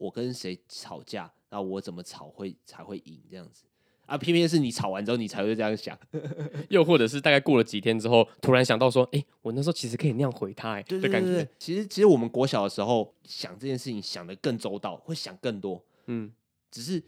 [0.01, 3.65] 我跟谁吵架，然后我怎么吵会才会赢这样子
[4.11, 4.19] 啊？
[4.19, 5.99] 偏偏是你吵完之后，你才会这样想，
[6.69, 16.31] 又或者是大概过了几天之后，突然想到说，哎、欸，我那时候其实可以那样回他，哎，对对对，对，其实其实我们国小的时候想这件事情想的更周到，会想更多，嗯，
[16.71, 17.03] 只是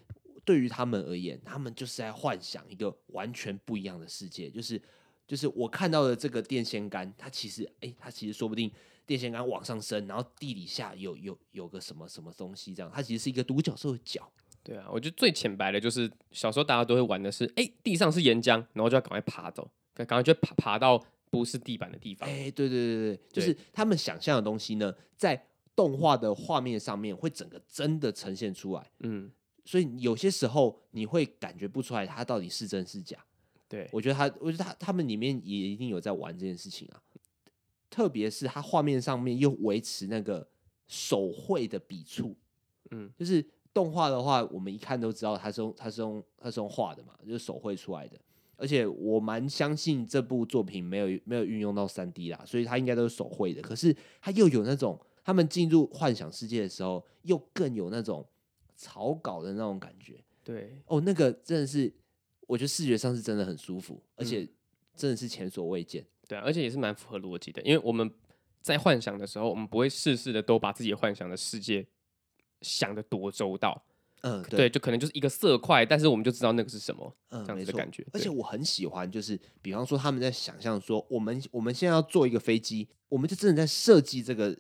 [0.45, 4.81] 对于他们而言，他们就是在幻想一个完全不一样的世界，就是
[5.27, 8.71] 就是我看到的这个电线杆，它其实哎、欸，它其实说不定。
[9.05, 14.31] 电线杆往上升，然后地底下有有有个什么什么东西，这样它其实是一个独角兽的脚。
[14.65, 22.29] 对啊，我觉得最浅白的就是小时候大家都会玩的是，哎，地上是岩浆，然后就要赶快爬走，赶快就爬爬到不是地板的地方。
[22.29, 28.91] 哎，对对对对，就是他们想象的东西呢，在动画的画面上面会整个真的呈现出来。
[29.01, 29.31] 嗯，
[29.65, 33.19] 所以有些时候你会感觉不出来它到底是真是假。
[33.69, 37.03] 对，我觉得他，我觉得他他们里面也一定有在玩这件事情啊。
[37.89, 40.47] 特别是他画面上面又维持那个
[40.87, 42.37] 手绘的笔触，
[42.91, 43.45] 嗯，就是
[43.75, 48.19] 动画的话，我们一看都知道它是用它是用它是用画的嘛，就是手绘出来的。
[48.57, 53.61] 而且我蛮相信这部作品没有没有运用到三 D 啦，所以它应该都是手绘的。
[53.61, 58.25] 可是它又有那种他们进入幻想世界的时候，又更有那种
[58.77, 60.23] 草稿的那种感觉。
[60.45, 61.93] 对，哦，那个真的是
[62.47, 64.47] 我觉得视觉上是真的很舒服，而且
[64.95, 66.05] 真的是前所未见。
[66.29, 68.09] 对，而且也是蛮符合逻辑的，因为我们
[68.61, 71.85] 在幻想的时候，我们不会事事的都把自己幻想的世界
[72.63, 73.83] 想的多周到。
[74.23, 78.07] 嗯，对，对，就可能就是一个色块，但是我们就知道那个是什么，嗯，这样子的感觉。
[78.13, 84.57] 而且我很喜欢，就是比方说他们在想象说，我们我们现在要做一个飞机，我们就真的在设计这个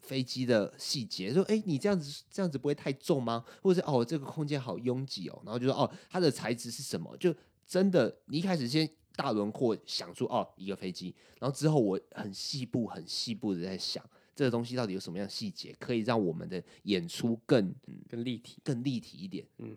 [0.00, 3.44] 飞机的细节，说，哎，你这样子这样子不会太重吗？
[3.62, 7.16] 或者是哦，这个空间好拥挤哦，然后就说哦，它的材质是什么？
[7.18, 7.32] 就
[7.64, 8.88] 真的，你一开始先。
[9.16, 19.46] 大轮廓想出哦一个飞机，然后之后我很细部、很细部的在想这个东西到底有什么样的细节，可以让我们的演出更、嗯、更立体、更立体一点。
[19.58, 19.76] 嗯，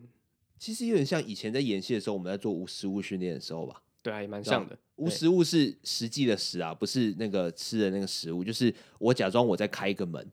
[0.57, 3.81] 其实有点像以前在演戏的时候，我们在做无实物训练的时候吧。
[4.01, 4.77] 对啊，也蛮像的。
[4.95, 8.43] 无实物是实际的实啊，不是那个吃的那个食物。
[8.43, 10.25] 就是我假装我在开一个门，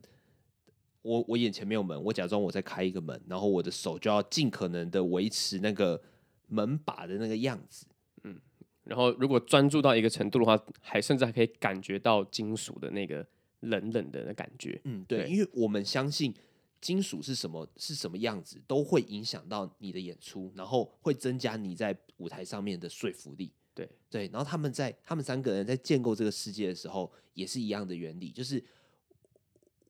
[1.03, 6.01] 我我眼前没有门，我假装我在开一个门，然后我的手就要尽可能的维持那个
[6.47, 7.87] 门把的那个样子。
[8.23, 8.41] 嗯，
[8.85, 13.27] 然后如果专注到一个程度的话，还甚至还可以感觉到金属的那个
[13.65, 14.81] 冷冷的感觉。
[14.85, 16.33] 嗯，对，对，因为我们相信
[16.81, 23.53] 金属是什么是什么样子，都会影响到你的演出，然后会增加你在舞台上面的说服力。
[23.75, 28.63] 对对，然后他们在他们三个人在建构这个世界的时候，也是一样的原理，就是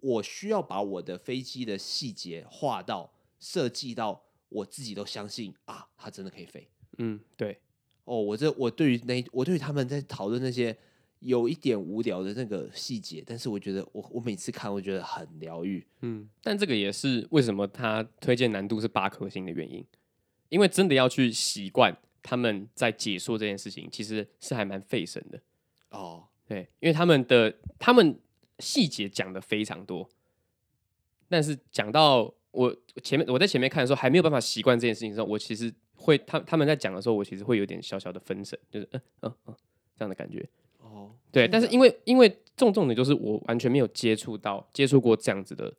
[0.00, 6.66] 我需要把我的飞机的细节画到设计到我自己都相信啊，它真的可以飞。
[6.98, 7.58] 嗯，对。
[8.04, 10.76] 哦，我这我对于那我对于他们在讨论那些
[11.24, 15.84] 有一点无聊的那个细节，但是我觉得我我每次看我觉得很疗愈。
[16.02, 19.84] 嗯，但这个也是为什么他推荐难度是八颗星的原因，
[20.50, 21.96] 因为真的要去习惯。
[22.26, 25.38] 他们在解说这件事情，其实是还蛮费神的
[25.90, 26.24] 哦。
[26.48, 28.18] 对，因为他们的他们
[28.60, 30.08] 细节讲的非常多，
[31.28, 39.54] 但是讲到我前面我在前面看的时候，还没有办法习惯这件事情的时候，我其实会他他们在讲的时候，我其实会有点小小的分神，就是嗯嗯嗯
[39.94, 40.48] 这样的感觉。
[41.14, 45.72] 哦，对，但是因为因为重重点就是我完全没有接触到接触过这样子的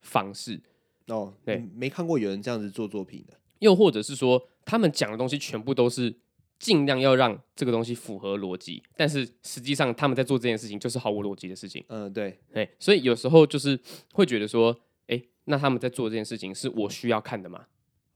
[0.00, 0.60] 方式
[1.06, 4.48] 哦，对，没看过有人这样子做作品的，又或者是说。
[4.64, 6.14] 他们讲的东西全部都是
[6.56, 11.84] 尽量要让这个东西符合逻辑，但是实际上他们在做这件事情就是毫无逻辑的事情。
[11.88, 13.76] 嗯，对，对，所以有时候就是
[14.12, 17.66] 会觉得说，哎，那他们在做这件事情是我需要看的吗？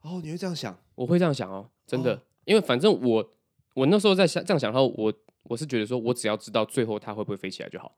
[0.03, 0.79] 哦，你会这样想？
[0.95, 3.33] 我会这样想哦，真的，哦、因为反正我
[3.75, 5.13] 我那时候在想这样想的话，我
[5.49, 7.97] 我是觉得说我只要知道最后它会不会飞起来就好。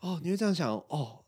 [0.00, 1.24] 哦，你会这样想哦？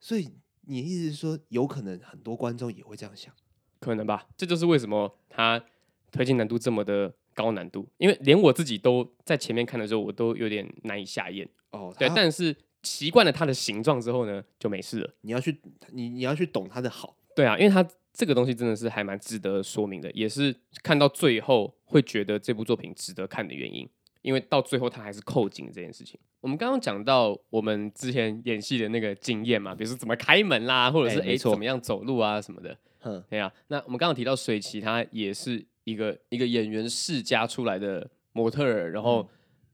[0.00, 0.30] 所以
[0.62, 3.32] 你的意思是说，有可能很多观众也会这样想？
[3.80, 5.64] 可能吧，这就是为什么它。
[6.12, 11.44] 推进难度这么的高难度，因为连我自己都在前面看的时候，我都有点难以下咽。
[11.72, 15.14] 哦，对，但是习惯了它的形状之后呢，就没事了。
[15.22, 17.16] 你要去，你你要去懂它的好。
[17.34, 23.90] 对啊，因为它这个东西真的是还蛮值得说明的，也是看到最后会觉得这部作品值得看的原因。
[24.24, 26.18] 因为到最后他还是扣紧这件事情。
[26.40, 32.76] 我们刚刚讲到我们之前演戏的那个经验嘛，比如说怎么开门啦，或者是哎、欸、怎么样走路啊什么的。
[33.02, 33.52] 嗯，对啊。
[33.68, 35.64] 那我们刚刚提到水崎，他也是。
[35.86, 39.20] 一个一个演员世家出来的模特儿，然后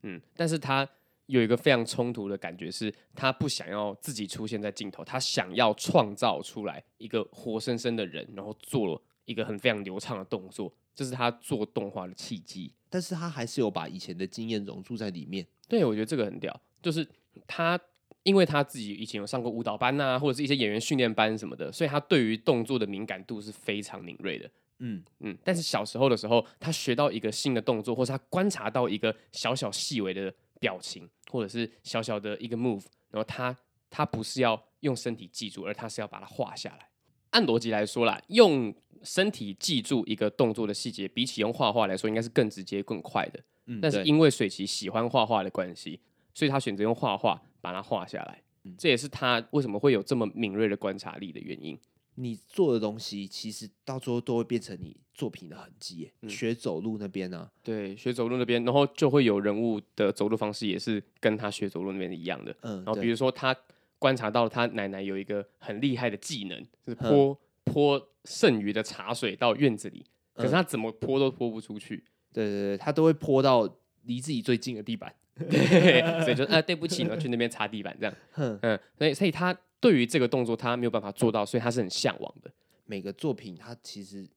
[0.02, 0.84] 嗯，嗯，但是他
[1.26, 12.72] 有一个非常冲突的感觉，是他不想要自己出现在镜头，他想要创造出来一个活生生的人，然后做了一个很非常流畅的动作，这是他做动画的契机。
[12.90, 15.46] 但是他还是有把以前的经验融入在里面。
[15.68, 17.06] 对，我觉得这个很屌，就是
[17.46, 17.80] 他
[18.24, 24.50] 因为他自己以前有上过舞蹈班呐、啊，或者是一些演员训练班什么的，所以他对于动作的敏感度是非常敏锐的。
[24.80, 33.56] 嗯嗯，但是小时候的时候，他学到一个新的动作，或是他观察到一个小小细微的表情，或者是小小的一个 move，然后他
[33.88, 36.89] 他不是要用身体记住，而他是要把它画下来。
[37.30, 43.40] 按逻辑来说啦，用身体记住一个动作的细节，比起用画画来说，应该是更直接、更快的。
[43.66, 46.00] 嗯，但是因为水崎喜欢画画的关系，
[46.34, 48.42] 所以他选择用画画把它画下来。
[48.64, 51.78] 嗯，这也是他为什么会有这么敏锐的观察力的原因。
[52.16, 56.10] 你做的东西，其实到最后都会变成你作品的痕迹。
[56.20, 57.50] 嗯、学走路那边呢、啊？
[57.62, 62.54] 对，学走路那边，然后就会有人物的走路方式也是跟他学走路那边一样的。
[62.60, 63.56] 嗯，然后比如说他
[64.00, 72.04] 观察到他奶奶有一个很厉害的技能，就是泼泼剩余的茶水到院子里，可是他怎么泼都泼不出去。
[72.32, 75.14] 对对对，他都会泼到离自己最近的地板。
[75.48, 78.14] 对，所以就啊，对不起，然后去那边擦地板这样。
[78.34, 78.58] 嗯，
[78.98, 79.56] 所以所以他。
[79.82, 82.50] 对于这个动作，他没有办法做到，所以他是很向往的。
[82.84, 84.28] 每个作品，他其实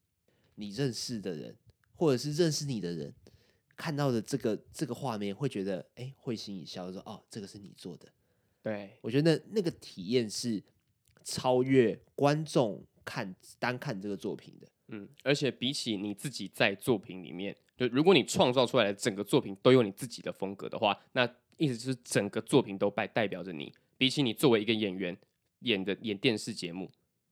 [0.56, 1.54] 你认识的人，
[1.98, 3.14] 或者是认识你的人，
[3.76, 8.08] 看到的这个这个画面，会觉得哎，会心一笑，说哦，这个是你做的。
[8.64, 10.64] 对，我觉得那，那个体验是
[11.24, 14.68] 超越观众看单看这个作品的。
[14.88, 23.72] 嗯，而且比起你自己在作品里面，就如果你创造出来的整个作品都有你自己的风格的话，那意思就是整个作品都代代表着你。
[23.98, 25.16] 比起你作为一个演员。
[25.64, 26.92] 演的演电视节目，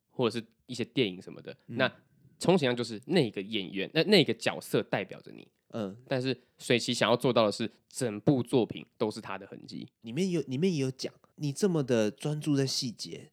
[0.09, 1.93] 或者是一些电影什么的，嗯、那
[2.39, 5.45] 充其量就是那个演员，那那个角色代表着你。
[5.71, 9.85] 嗯，但是水崎想要做到的是，整部作品都是他的痕迹。
[10.03, 13.31] 里面有里面也有讲，你这么的专注在细节，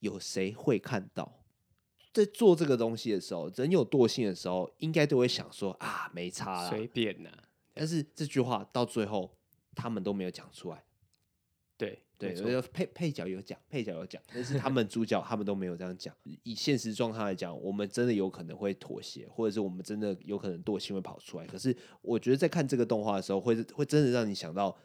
[0.00, 1.40] 有谁会看到？
[2.12, 7.30] 在做这个东西的时候，人有惰性的时候，应该都会想说啊，没差啦，随便呐。
[7.72, 9.34] 但是这句话到最后
[9.74, 10.84] 他们都没有讲出来。
[11.78, 12.34] 对对，
[12.72, 16.14] 配配角有讲，配角有讲，但是他们主角他们都没有这样讲。
[16.42, 21.46] 以现实状态来讲，我们真的有可能会妥协，或者是我们真的有可能惰性会跑出来。
[21.46, 24.76] 可是我觉得在看这个动画的时候，会会真的让你想到，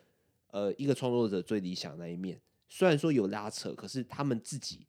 [0.52, 2.40] 呃，一个创作者最理想的那一面。
[2.74, 4.88] 虽然说有拉扯，可是他们自己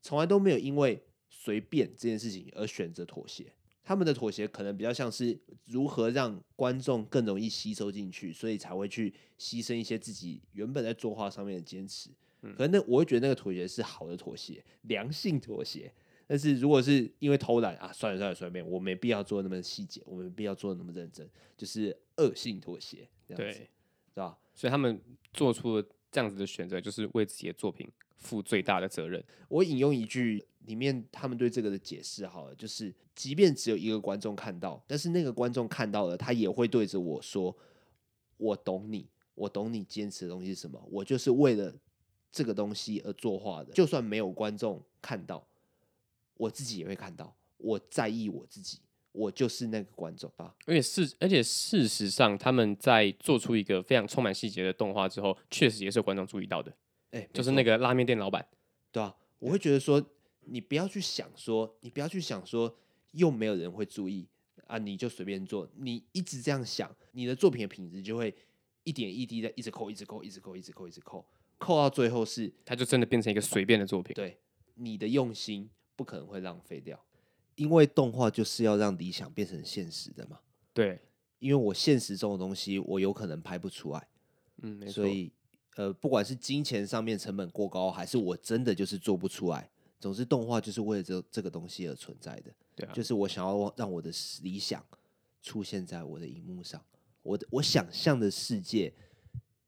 [0.00, 3.52] 从来都没有因为随便这件事情而选择妥协。
[3.82, 12.08] 他们的妥协可能比较像是如何让观众更容易吸收进去，所以才会去牺牲一些自己原本在作画上面的坚持。
[12.40, 15.92] 可能那我会觉得那个妥协是好的妥协，良性妥协。
[16.28, 23.64] 但是如果是因为偷懒啊，算了算了，随便，我没必要做那么细节，我没必要做那么认真，就是恶性妥协，这样子，对，
[24.14, 24.38] 是吧？
[24.54, 24.98] 所以他们
[25.32, 29.22] 做出了这样子的选择，就是为自己的作品负最大的责任。
[29.48, 30.46] 我引用一句。
[30.64, 37.54] 里面他们对这个的解释好了，就是即便只有一个观众看到，但是那个观众看到了，他也会对着我说
[38.38, 41.70] ：“我懂你，我懂你坚持的东西是什么，我就是为了
[42.32, 43.74] 这个东西而作画的。
[43.74, 45.46] 就算没有观众看到，
[46.38, 47.36] 我自己也会看到。
[47.58, 48.78] 我在意我自己，
[49.14, 50.54] 我就是那个观众啊。
[50.66, 56.70] 而且事，而且事实上，他们在做出一个非常充满细节的动画之后，确实也是有观众注意到的。
[57.12, 58.46] 哎，就是那个拉面店老板，
[58.92, 60.04] 对啊，我会觉得说。
[60.46, 62.76] 你不要去想说，你不要去想说，
[63.12, 64.28] 又没有人会注意
[64.66, 65.66] 啊，你就随便做。
[65.78, 68.36] 你一直这样想，你的作品的品质就会
[68.82, 74.12] 一点一滴的一直扣，一直扣，一直扣，一直扣，一直扣，扣到最后是，它就真的变成一个随便的作品。
[74.12, 74.36] 对，
[74.74, 77.02] 你的用心不可能会浪费掉，
[77.56, 80.38] 因为动画就是要让理想变成现实的嘛。
[80.72, 81.00] 对，
[81.38, 84.08] 因为我现实中的东西，我有可能拍不出来。
[84.62, 84.92] 嗯，没错。
[84.92, 85.32] 所以，
[85.76, 89.70] 呃，不管是金钱上面成本过高，还是我真的就是做不出来。
[90.00, 92.52] 总之，动画就是为了这这个东西而存在的。
[92.74, 94.10] 对啊，就是我想要让我的
[94.42, 94.84] 理想
[95.42, 96.84] 出现在我的荧幕上，
[97.22, 98.92] 我的我想象的世界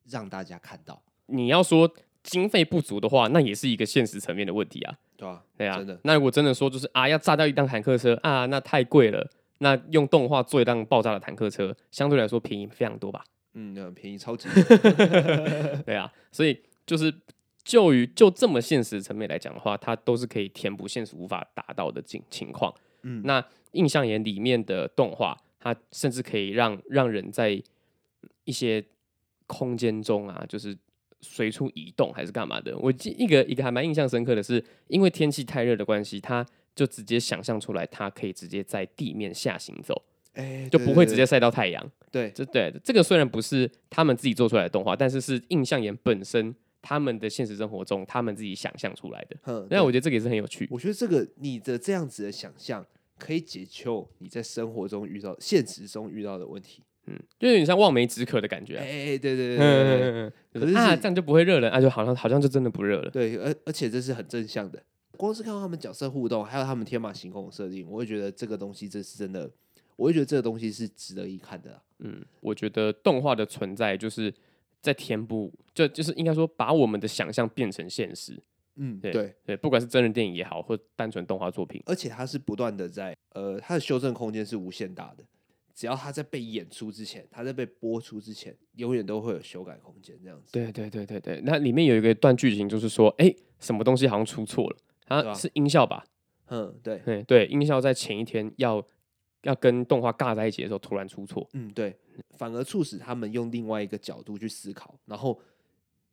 [0.04, 1.02] 让大家看到。
[1.26, 4.98] 你要说经费不足的话，那也是一个现实层面的问题啊。
[5.16, 5.98] 对啊，对啊，真的。
[6.04, 9.28] 那如果真的说就是啊，要炸掉一辆坦克车啊，那太贵了。
[9.58, 13.24] 那用动画做一辆爆炸的坦克车，相对来说便宜非常多吧？
[13.54, 14.48] 嗯，那便宜超级。
[15.86, 17.12] 对啊，所以就是。
[17.66, 22.72] 就于就这么现实层面来讲的话，它都是可以填补现实无法达到的情情况。
[23.02, 27.60] 嗯，那印象眼里面的动画，它甚至可以让让人在
[28.44, 28.84] 一些
[29.48, 30.78] 空间中啊，就是
[31.20, 32.76] 随处移动还是干嘛的。
[32.78, 40.02] 我记一个一个还蛮印象深刻的是，因为天气太热的关系，他就直接想象出来，它可以直接在地面下行走，
[40.34, 41.90] 欸、就不会直接晒到太阳。
[42.10, 46.54] 对，这对这个虽然不是他们自己做出来的动画，但是是映像研本身。
[46.82, 50.68] 他们的现实生活中，他们自己想象出来的，那我觉得这个也是很有趣。
[50.70, 52.86] 我觉得这个你的这样子的想象，
[53.18, 56.84] 可以解救你在生活中遇到、现实中遇到的问题。
[57.06, 58.76] 嗯，就有点像望梅止渴的感觉。
[58.76, 60.32] 哎哎，对对对对。
[60.60, 63.10] 可是啊，这样就不会热了，啊，就好像好像就真的不热了。
[63.10, 64.82] 对，而而且这是很正向的。
[65.16, 69.50] 光是看到他们角色互动，还有他们天马行空的设定，我会觉得这个东西这是真的，
[69.96, 71.80] 我会觉得这个东西是值得一看的。
[72.00, 74.32] 嗯，我觉得动画的存在就是。
[74.82, 78.40] 在填补，就就是应该说，把我们的想象变成现实。
[78.76, 85.24] 嗯，对对对，不管是真人电影也好，或单纯动画作品，而且它是不断的在，呃，它的修正空间是无限大的。
[85.76, 90.18] 只要它在被演出之前，它在被播出之前，永远都会有修改空间。
[90.22, 90.50] 这样子。
[90.50, 94.76] 对对对对对，那里面有一个段剧情，就是说，哎、欸，什么东西好像出错了？
[95.04, 96.02] 它是音效吧？
[96.46, 98.82] 嗯，对，对对，音效在前一天要
[99.42, 101.46] 要跟动画尬在一起的时候，突然出错。
[101.52, 101.94] 嗯，对。
[102.30, 105.38] 反而促使他们用另外一个角度去思考，然后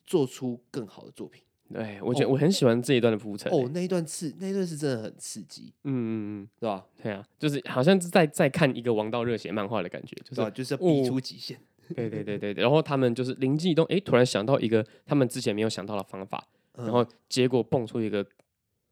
[0.04, 1.42] 做出更好的作品。
[1.74, 3.52] 对，我觉得我很喜欢这一段的铺陈。
[3.52, 5.74] 哦，那一段刺，那一段是真的很刺激。
[5.84, 6.14] 嗯嗯
[6.44, 6.86] 嗯，对吧？
[7.02, 11.58] 对啊，就是好像是在在看一个王道热血漫画的感觉，就是、啊、就是要逼出极限。
[11.58, 16.48] 哦、对对对对，然后他们就是灵机一动，哎，突然想到一个他们之前没有想到的方法，
[16.78, 18.26] 然后结果蹦出一个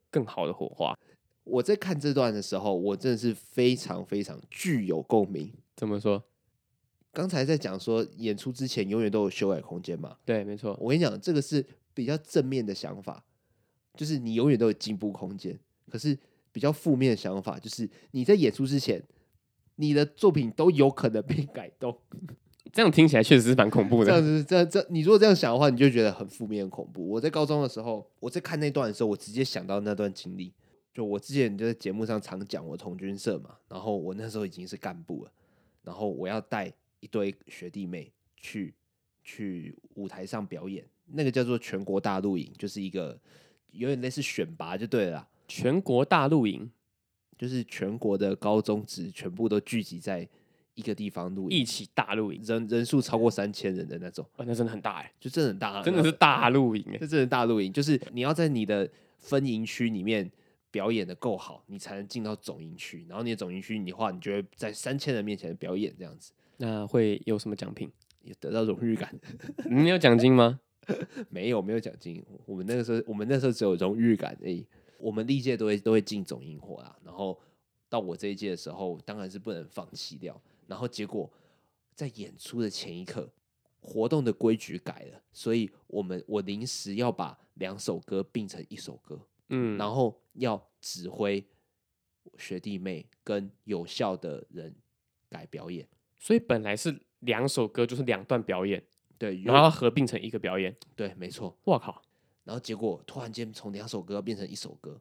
[0.10, 0.98] 更好的火花。
[1.44, 5.52] 我在看这段的时候，我真的是非常非常具有共鸣。
[5.76, 6.24] 怎么说？
[7.14, 10.16] 刚才在讲说演出之前永远都有修改空间嘛？
[10.24, 10.78] 对，没错。
[10.80, 13.26] 我跟你讲，这个是比较正面的想法，
[13.96, 15.60] 就是你永远都有进步空间。
[15.90, 16.18] 可是
[16.52, 19.04] 比较负面的想法，就是你在演出之前，
[19.76, 21.98] 你的作品都有可能被改动。
[22.72, 24.06] 这样听起来确实是蛮恐怖的。
[24.06, 27.08] 这样子，这样这，你如果这样想的话，你就觉得很负面、很恐怖。
[27.08, 30.54] 我在高中的时候，我在看那段的时候，我直接想到那段经历。
[30.94, 35.32] 就我之前就在节目上常讲我童军社嘛，然后我那时候已经是干部了，
[35.84, 36.74] 然后我要带。
[37.04, 38.76] 一堆学弟妹去
[39.24, 43.20] 去舞台上表演，那个叫做全国大露营，就是一个
[43.72, 45.28] 有点类似选拔就对了啦。
[45.48, 46.70] 全国大露营
[47.38, 50.28] 就是全国的高中职全部都聚集在
[50.74, 58.90] 一一个地方露营，一起大露营，人人数超过三千人的那种，哦，那真的很大哎，就真的很大，真的是大露营哎，这真的大露营，就是你要在你的
[59.20, 60.32] 分营区里面
[60.72, 67.92] 表演的够好，你才能进到总营区，然后你的总营区你的话，你就会在三千人面前表演这样子，那会有什么奖品？
[68.24, 69.14] 有得到荣誉感？
[69.70, 70.60] 你 有奖金吗？
[71.30, 72.24] 没有，没有奖金。
[72.46, 74.66] 我们那个时候，我们那时候只有荣誉感而已。
[74.98, 77.40] 我们历届都会都会进总营火啦，然后
[77.90, 80.40] 到我这一届的时候，当然是不能放弃掉。
[80.68, 81.32] 然后结果
[81.96, 83.28] 在演出的前一刻，
[83.80, 89.20] 活动的规矩改了，所以我们我临时要把两首歌并成一首歌，
[89.50, 91.44] 嗯，然后要指挥
[92.38, 94.76] 学弟妹跟有效的人
[95.28, 95.88] 改表演。
[96.20, 98.82] 所以本来是两首歌，就是两段表演，
[99.22, 101.56] 对，然后合并成一个表演，对，没错。
[101.64, 102.02] 我靠！
[102.44, 105.00] 然后结果突然间从两首歌变成一首歌，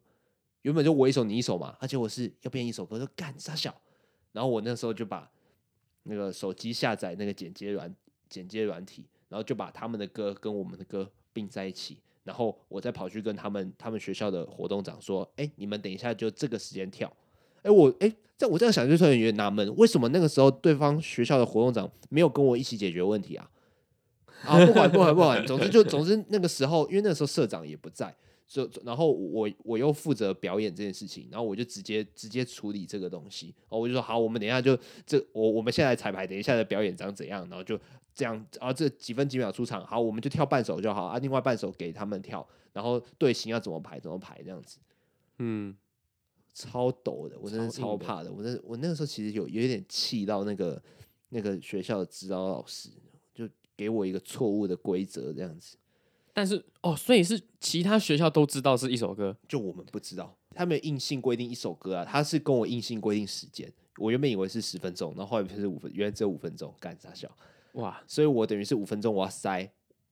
[0.61, 3.75] 原本就我一首你一首嘛，而且我是要变一首歌，就干傻小。
[4.31, 5.27] 然后我那时候就把
[6.03, 7.91] 那个手机下载那个剪接软
[8.29, 17.11] 剪接软体，然后就把他们的歌跟我们的歌并在一起，然后我再跑去跟他们他们学校的活动长说：“哎，你们等一下就这个时间跳。”
[17.63, 23.49] 哎，我哎，在我这样想就突然有点纳闷，为什么那个时候对方学校的活动长没有跟我一起解决问题啊？
[24.43, 28.13] 啊，不管不管不管，总之就总之那个时候，因为那个时候社长也不在，
[28.47, 37.79] 就然后我我又负责表演这件事情，然后我就直接直接处理这个东西，然后我就说好，我们等一下就这我我们现在彩排，等一下的表演长怎样，然后就
[38.13, 44.79] 这样啊，这几分几秒出场，好，我们就跳半首就好啊，另外半首给他们跳，然后队形要怎么排怎么排这样子，
[45.37, 45.75] 嗯，
[46.53, 50.81] 超抖的，我真的超怕的，我那我那个时候其实有有一点气到那个
[51.29, 52.89] 那个学校的指导老师。
[53.81, 55.75] 给我一个错误的规则这样子，
[56.31, 60.37] 但是哦，所以是其他学校都知道是一首歌，就我们不知道。
[60.51, 63.73] 他们硬性规定一首歌啊，他是跟我硬性规定时间。
[63.97, 67.27] 我原本以为是十分钟，然后后来是五分，原来只有五分钟，干啥笑？
[67.71, 67.99] 哇！
[68.05, 69.67] 所以我等于是五分钟我要塞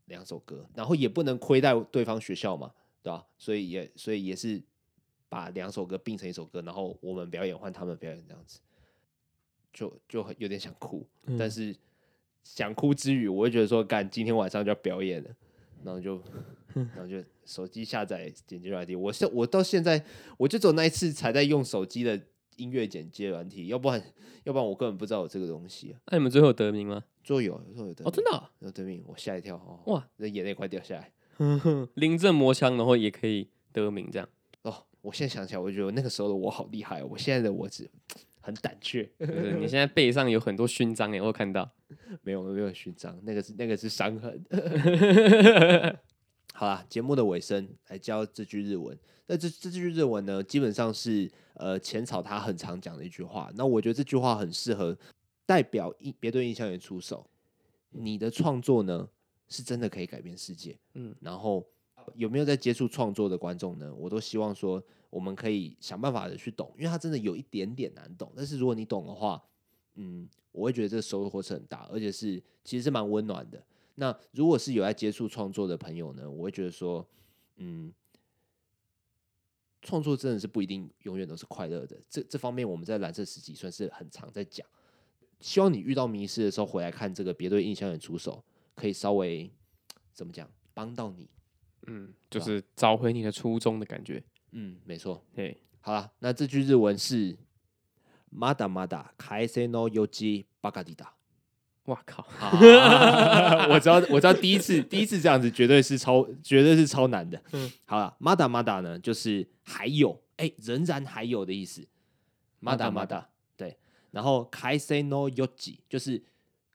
[0.06, 3.24] 两首歌，然后也不能亏待对方学校嘛，对吧？
[3.38, 4.60] 所以也所以也是
[5.30, 8.60] 把两首歌并成一首歌，然后我们表演换他们表演这样子，
[9.72, 11.76] 就就很有点想哭，嗯、但是。
[12.56, 15.30] 想哭之余，我会觉得说，干今天晚上就要表演了，
[15.84, 16.20] 然后就，
[16.74, 18.96] 然后就手机下载剪辑软体。
[18.96, 20.04] 我现我到现在，
[20.38, 22.20] 我就只有那一次才在用手机的
[22.58, 24.04] 音乐剪接软体，要不然，
[24.46, 25.96] 要不然我根本不知道有这个东西。
[26.08, 27.04] 那、啊、你们最后得名吗？
[27.24, 31.12] 最后有，最后有得名哦，真的、哦、有得名，我吓一跳哦，哇，那眼泪快掉下来，
[31.94, 34.28] 临阵磨枪，然后也可以得名这样。
[34.64, 37.90] 哦，我现在想起来，我觉得那个时候的我好厉害，我现在的我只。
[38.42, 39.10] 很胆怯，
[39.60, 41.70] 你现在背上有很多勋章哎，我看到，
[42.24, 44.44] 没有没有勋章，那个是那个是伤痕。
[46.54, 48.98] 好啦，节目的尾声来教这句日文。
[49.28, 53.52] 那这这句日文呢，基本上是呃浅草他很常讲的一句话。
[53.56, 54.98] 那我觉得这句话很适合
[55.46, 57.30] 代表印，别对印象员出手。
[57.92, 59.08] 你的创作呢，
[59.48, 60.78] 是真的可以改变世界。
[60.96, 61.66] 嗯，然后
[62.16, 63.94] 有没有在接触创作的观众呢？
[63.94, 64.84] 我都希望说。
[65.10, 68.32] 我们可以想办法的去懂，因为它真的有一点点难懂。
[68.36, 69.44] 但是如果你懂的话，
[69.96, 73.64] 嗯，我会觉得这个收获是很大，而且是其实是蛮温暖的。
[73.96, 77.06] 那如果是有在接触创作的朋友呢，我会觉得说，
[77.58, 77.94] 嗯，
[79.82, 81.98] 创作真的是不一定永远都是快乐的。
[82.10, 84.66] 这这方面我们在蓝色时期算是很常在讲。
[85.40, 88.44] 希望你遇到迷失的时候回来看这个，别对印象很出手，
[88.76, 89.50] 可以稍微
[90.14, 91.30] 怎么讲，帮到你。
[91.88, 94.24] 嗯，就是找回你的初衷的感觉。
[94.53, 95.25] 嗯，没错。
[95.35, 97.37] 嘿，好了，那这句日文是“
[98.31, 101.07] まだまだ开戦の余地ばかりだ”。
[101.87, 102.25] 哇靠！
[103.69, 107.39] 我知道，我知道，第一次，第一次这样子绝对是超，绝对是超难的。
[107.53, 111.87] 嗯，好了，“まだまだ”呢，就是还有，哎、欸，仍然还有的意思。
[112.63, 113.27] まだまだ，
[113.57, 113.77] 对。
[114.13, 116.23] 然后“开戦の余地”就是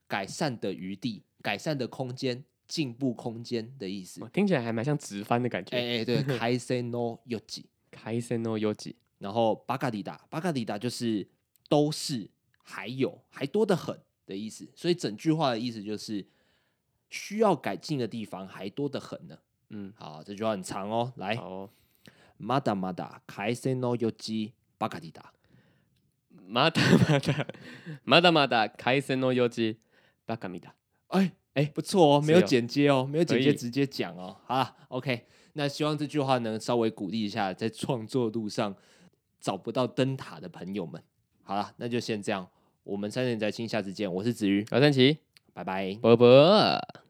[0.07, 2.43] 改善的余地、改善的空间。
[2.67, 5.75] 进步空间的意思，听起来还蛮像直翻的感觉。
[5.75, 11.27] 哎哎，对， 开森诺尤吉，开森诺尤吉，然后巴卡迪达，巴卡迪达就是
[11.67, 12.29] 都是
[12.63, 16.23] 还有还多得很的意思，所以整句话的意思就是
[17.09, 19.39] 需要改进的地方还多得很呢。
[19.69, 21.35] 嗯，好，这句话很长哦，来，
[22.37, 25.33] まだまだ开森诺尤吉巴卡迪达，
[26.47, 27.47] まだまだ
[28.03, 29.79] まだまだ开森诺尤吉
[30.27, 30.75] 巴卡米达，
[31.07, 31.31] 哎。
[31.54, 34.36] 哎、欸，不错哦，没有剪接哦，没有剪接，直接讲哦。
[34.44, 38.74] 好啦，OK，那希望这句话能稍微鼓励一下在创作路上
[39.40, 41.00] 找不到灯塔的朋友们。
[41.44, 42.46] 好了，那就先这样，
[42.82, 44.12] 我们三人在青，下次见。
[44.12, 45.18] 我是子瑜，老三奇，
[45.52, 47.03] 拜拜，啵啵。